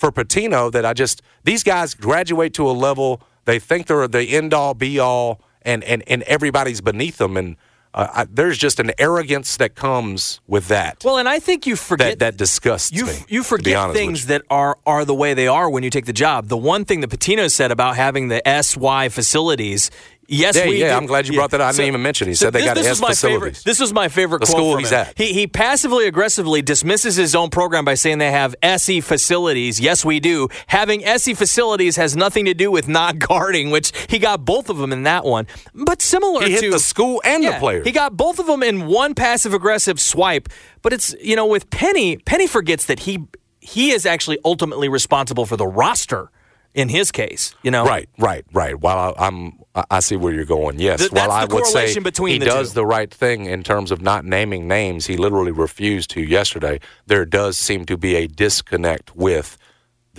[0.00, 4.30] for Pitino that I just these guys graduate to a level they think they're the
[4.30, 7.56] end all be all, and and and everybody's beneath them, and
[7.92, 11.02] uh, I, there's just an arrogance that comes with that.
[11.04, 13.24] Well, and I think you forget that that disgusts you me.
[13.28, 14.28] you forget things you.
[14.28, 16.48] that are are the way they are when you take the job.
[16.48, 19.90] The one thing that Pitino said about having the SY facilities.
[20.32, 21.68] Yes, Yeah, we yeah, do- I'm glad you brought that up.
[21.68, 22.30] I didn't even mention it.
[22.30, 23.20] He said they this, got this S facilities.
[23.20, 24.98] Favorite, this was my favorite The quote school from he's him.
[25.00, 25.18] at.
[25.18, 29.80] He, he passively aggressively dismisses his own program by saying they have SE facilities.
[29.80, 30.48] Yes, we do.
[30.68, 34.78] Having SE facilities has nothing to do with not guarding, which he got both of
[34.78, 35.48] them in that one.
[35.74, 37.84] But similar He hit to the school and the Yeah, players.
[37.84, 40.48] He got both of them in one passive aggressive swipe.
[40.82, 43.18] But it's you know with Penny, Penny forgets that he
[43.60, 46.30] he is actually ultimately responsible for the roster
[46.74, 47.54] in his case.
[47.62, 48.78] You know, Right, right, right.
[48.78, 49.58] While I, I'm,
[49.90, 50.78] I see where you're going.
[50.78, 51.00] Yes.
[51.00, 52.00] Th- While I would say he
[52.38, 52.74] the does two.
[52.74, 56.80] the right thing in terms of not naming names, he literally refused to yesterday.
[57.06, 59.56] There does seem to be a disconnect with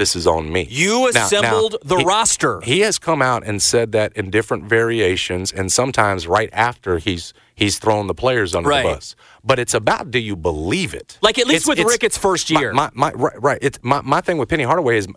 [0.02, 0.68] this is on me.
[0.68, 2.60] You assembled now, the he- roster.
[2.62, 7.34] He has come out and said that in different variations, and sometimes right after he's
[7.54, 8.82] he's thrown the players under Right.
[8.84, 9.16] the bus.
[9.44, 11.20] But it's about do you believe it?
[11.22, 12.74] Like, at least with Ricketts' first year.
[12.74, 13.60] My, my, right, right.
[13.62, 15.08] It's my, my thing with Penny Hardaway is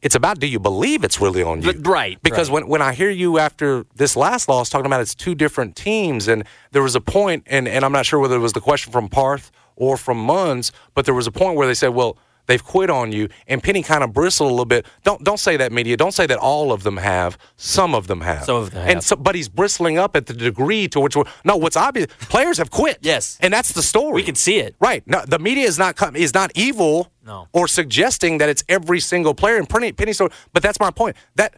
[0.00, 1.72] it's about do you believe it's really on you?
[1.72, 2.54] Right, Because right.
[2.62, 6.26] when when I hear you after this last loss talking about it's two different teams,
[6.26, 8.90] and there was a point, and and I'm not sure whether it was the question
[8.92, 12.16] from Parth or from Munns, but there was a point where they said, well.
[12.46, 14.84] They've quit on you, and Penny kind of bristled a little bit.
[15.04, 15.96] Don't don't say that, media.
[15.96, 17.38] Don't say that all of them have.
[17.56, 18.44] Some of them have.
[18.44, 19.04] Some of them And have.
[19.04, 21.14] so, but he's bristling up at the degree to which.
[21.16, 22.08] we're- No, what's obvious?
[22.28, 22.98] Players have quit.
[23.00, 23.38] Yes.
[23.40, 24.14] and that's the story.
[24.14, 24.74] We can see it.
[24.80, 25.02] Right.
[25.06, 27.46] No, the media is not com- is not evil No.
[27.52, 29.56] or suggesting that it's every single player.
[29.56, 31.16] And Penny, Penny so, but that's my point.
[31.36, 31.54] That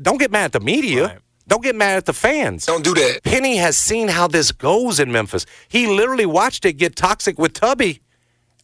[0.00, 1.06] don't get mad at the media.
[1.06, 1.18] Right.
[1.48, 2.66] Don't get mad at the fans.
[2.66, 3.22] Don't do that.
[3.22, 5.46] Penny has seen how this goes in Memphis.
[5.68, 8.00] He literally watched it get toxic with Tubby,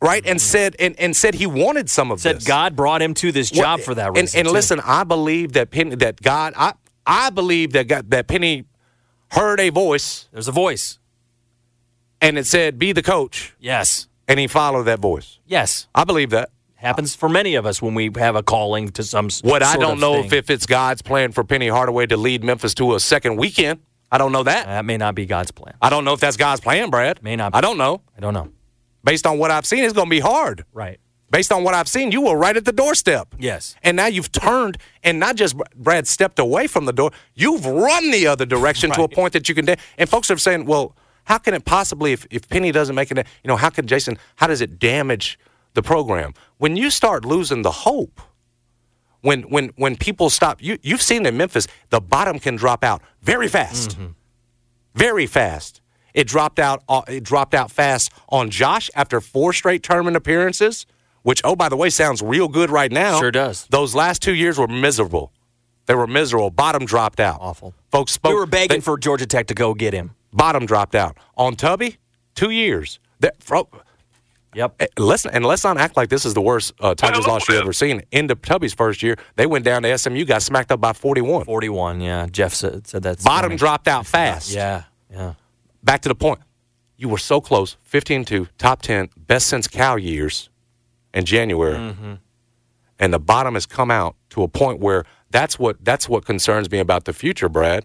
[0.03, 0.24] right?
[0.26, 2.20] And said and, and said he wanted some of.
[2.20, 2.44] Said this.
[2.44, 4.38] God brought him to this job Well, for that reason.
[4.40, 4.53] And, too.
[4.53, 6.74] listen, I believe that Penny, that God, I
[7.07, 8.64] I believe that God, that Penny
[9.30, 10.98] heard a voice there's a voice.
[12.20, 14.07] and it said, "Be the coach," Yes.
[14.28, 15.38] and he followed that voice.
[15.46, 15.88] Yes.
[15.94, 16.50] I believe that.
[16.76, 19.28] Happens for many of us when we have a calling to some.
[19.42, 22.74] What I don't know if, if it's God's plan for Penny Hardaway to lead Memphis
[22.74, 23.78] to a second weekend.
[24.11, 24.66] I don't know that.
[24.66, 25.74] that may not be God's plan.
[25.80, 27.22] I don't know if that's God's plan, Brad.
[27.22, 27.59] May not be.
[27.59, 28.03] I don't know.
[28.16, 28.48] I don't know.
[29.05, 30.64] Based on what I've seen, it's going to be hard.
[30.72, 30.98] Right.
[31.30, 33.34] Based on what I've seen, you were right at the doorstep.
[33.38, 33.74] Yes.
[33.82, 38.11] And now you've turned and not just Brad stepped away from the door, you've run
[38.11, 39.66] the other direction to a point that you can.
[39.96, 40.94] And folks are saying, well,
[41.24, 44.18] how can it possibly, if, if Penny doesn't make it, you know, how can Jason,
[44.36, 45.38] how does it damage
[45.74, 46.34] the program?
[46.59, 48.20] When you start losing the hope,
[49.22, 53.03] when when when people stop, you you've seen in Memphis, the bottom can drop out
[53.22, 54.09] very fast, mm-hmm.
[54.94, 55.80] very fast.
[56.14, 56.82] It dropped out.
[56.88, 60.86] Uh, it dropped out fast on Josh after four straight tournament appearances,
[61.22, 63.18] which oh by the way sounds real good right now.
[63.18, 63.66] Sure does.
[63.70, 65.32] Those last two years were miserable.
[65.86, 66.50] They were miserable.
[66.50, 67.38] Bottom dropped out.
[67.40, 67.74] Awful.
[67.90, 68.30] Folks spoke.
[68.30, 70.12] we were begging they- for Georgia Tech to go get him.
[70.32, 71.98] bottom dropped out on Tubby.
[72.34, 72.98] Two years.
[73.20, 73.68] That, fro-
[74.54, 74.74] Yep.
[74.80, 77.58] Eh, Let's and let's not act like this is the worst uh, Tigers loss you've
[77.62, 78.02] ever seen.
[78.12, 81.46] Into Tubby's first year, they went down to SMU, got smacked up by forty-one.
[81.46, 82.00] 41.
[82.02, 82.26] Yeah.
[82.30, 83.56] Jeff said, said that's Bottom funny.
[83.58, 84.50] dropped out fast.
[84.52, 84.82] Yeah.
[85.10, 85.34] Yeah.
[85.83, 86.41] Back to the point.
[86.97, 90.49] You were so close, 15-2, top ten, best since Cal years
[91.12, 92.12] in January, Mm-hmm.
[92.99, 96.70] and the bottom has come out to a point where that's what that's what concerns
[96.70, 97.85] me about the future, Brad.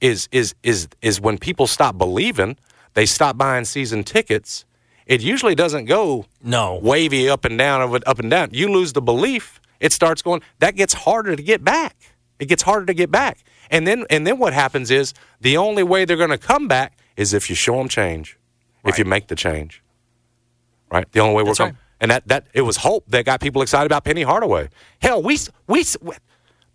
[0.00, 2.56] Is is is is when people stop believing,
[2.94, 4.64] they stop buying season tickets.
[5.06, 6.78] It usually doesn't go No.
[6.82, 8.50] wavy up and down, up and down.
[8.52, 10.42] You lose the belief, it starts going.
[10.58, 11.96] That gets harder to get back.
[12.38, 13.38] It gets harder to get back.
[13.70, 16.96] And then and then what happens is the only way they're going to come back
[17.16, 18.38] is if you show them change,
[18.84, 19.82] if you make the change.
[20.90, 21.10] Right.
[21.12, 21.74] The only way we're coming.
[21.74, 21.82] right.
[22.00, 24.68] And that that it was hope that got people excited about Penny Hardaway.
[25.00, 25.84] Hell, we we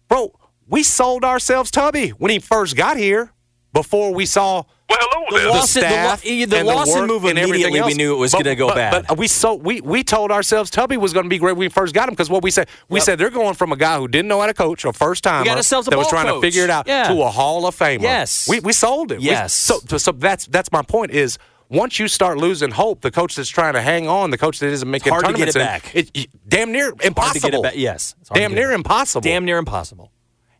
[0.07, 0.33] bro,
[0.67, 3.31] we sold ourselves Tubby when he first got here.
[3.73, 5.49] Before we saw Well, hello The there.
[5.49, 8.17] Lawson- the staff Law- the and Lawson work move and everything immediately we knew it
[8.19, 9.05] was gonna go but- bad.
[9.07, 11.69] But we so we we told ourselves Tubby was going to be great when we
[11.69, 14.07] first got him because what we said we said they're going from a guy who
[14.07, 16.39] didn't know how to coach, a first time got ourselves that was ball trying to
[16.39, 17.09] figure it out Yeah.
[17.09, 18.01] to a Hall of Famer.
[18.01, 18.47] Yes.
[18.47, 19.19] we we sold it.
[19.19, 19.53] We- Yes.
[19.53, 21.37] so so that's that's my point is.
[21.69, 24.69] Once you start losing hope, the coach that's trying to hang on, the coach that
[24.69, 25.91] isn't making hard to get it back.
[25.93, 27.49] It, it- damn near Hard to impossible.
[27.49, 27.73] get it back.
[27.75, 28.15] Yes.
[28.21, 29.19] It's hard to Damn get near it- impossible.
[29.21, 30.09] Damn near impossible.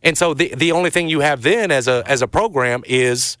[0.02, 3.38] And so the the only thing you have then as a as a program is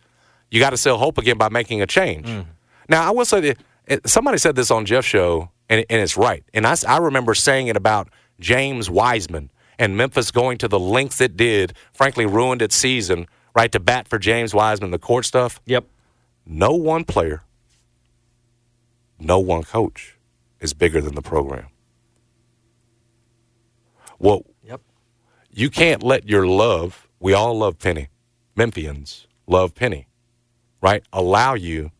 [0.50, 2.26] you got to sell hope again by making a change.
[2.26, 2.46] Mm.
[2.88, 3.54] Now I will say
[3.86, 6.42] that somebody said this on Jeff's show, and, and it's right.
[6.54, 8.08] And I, I remember saying it about
[8.40, 11.74] James Wiseman and Memphis going to the lengths it did.
[11.92, 13.26] Frankly, ruined its season.
[13.54, 15.60] Right to bat for James Wiseman, the court stuff.
[15.66, 15.84] Yep.
[16.46, 17.42] No one player,
[19.18, 20.16] no one coach
[20.60, 21.66] is bigger than the program.
[24.18, 24.80] Well, Yep.
[25.52, 28.08] you can't let your love, we all love Penny,
[28.56, 30.07] Memphians love Penny,
[30.80, 31.02] right?
[31.12, 31.90] Allow you.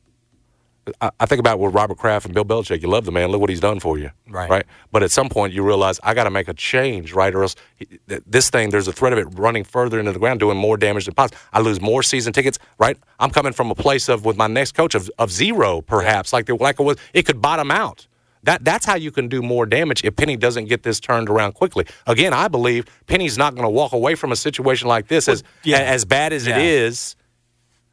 [1.01, 2.81] I, I think about with Robert Kraft and Bill Belichick.
[2.81, 3.29] You love the man.
[3.31, 4.11] Look what he's done for you.
[4.29, 4.49] Right.
[4.49, 4.64] Right.
[4.91, 7.35] But at some point, you realize I got to make a change, right?
[7.35, 10.18] Or else he- th- this thing, there's a threat of it running further into the
[10.18, 11.39] ground, doing more damage than possible.
[11.53, 12.97] I lose more season tickets, right?
[13.18, 16.47] I'm coming from a place of with my next coach of, of zero, perhaps, like
[16.47, 16.97] the, like it was.
[17.12, 18.07] It could bottom out.
[18.45, 21.53] That that's how you can do more damage if Penny doesn't get this turned around
[21.53, 21.85] quickly.
[22.07, 25.43] Again, I believe Penny's not going to walk away from a situation like this as
[25.64, 25.81] yeah.
[25.81, 26.57] as bad as Yeah.
[26.57, 27.16] it is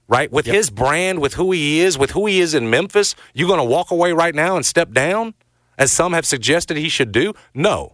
[0.08, 0.32] right?
[0.32, 3.60] With his brand, with who he is, with who he is in Memphis, you going
[3.60, 5.34] to walk away right now and step down,
[5.78, 7.34] as some have suggested he should do?
[7.54, 7.94] No,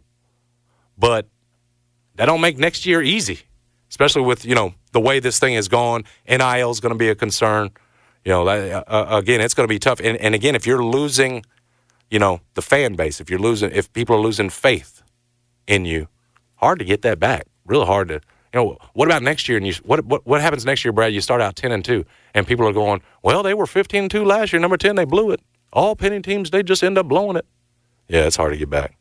[0.98, 1.28] but
[2.16, 3.40] that don't make next year easy,
[3.90, 6.04] especially with you know the way this thing has gone.
[6.28, 7.72] NIL is going to be a concern.
[8.24, 10.00] You know, uh, uh, again, it's going to be tough.
[10.00, 11.44] And, and again, if you're losing,
[12.12, 15.02] you know, the fan base, if you're losing, if people are losing faith
[15.66, 16.08] in you,
[16.58, 17.48] hard to get that back.
[17.66, 18.22] Really hard to.
[18.54, 19.58] You know, what about next year?
[19.58, 21.14] And you, what what what happens next year, Brad?
[21.14, 24.12] You start out ten and two, and people are going, well, they were fifteen and
[24.12, 24.60] two last year.
[24.60, 25.40] Number ten, they blew it.
[25.72, 27.46] All penny teams, they just end up blowing it.
[28.10, 28.98] Yeah, it's hard to get back.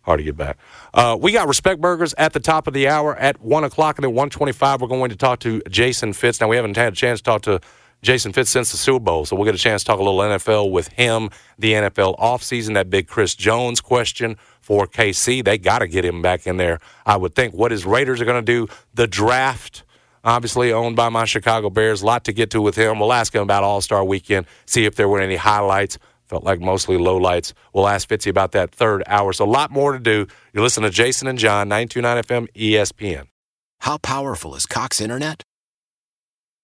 [0.00, 0.56] Hard to get back.
[0.94, 4.04] Uh, we got Respect Burgers at the top of the hour at one o'clock, and
[4.04, 6.40] at one twenty-five, we're going to talk to Jason Fitz.
[6.40, 7.60] Now, we haven't had a chance to talk to
[8.02, 10.20] Jason Fitz since the Super Bowl, so we'll get a chance to talk a little
[10.20, 11.30] NFL with him.
[11.58, 16.22] The NFL offseason, that big Chris Jones question for KC, they got to get him
[16.22, 16.78] back in there.
[17.04, 19.82] I would think what his Raiders are going to do, the draft
[20.26, 22.02] obviously owned by my Chicago Bears.
[22.02, 22.98] A lot to get to with him.
[22.98, 25.98] We'll ask him about All Star Weekend, see if there were any highlights.
[26.26, 27.52] Felt like mostly lowlights.
[27.72, 29.32] We'll ask Fitzy about that third hour.
[29.32, 30.26] So a lot more to do.
[30.52, 33.28] You listen to Jason and John, 929 FM ESPN.
[33.80, 35.44] How powerful is Cox Internet?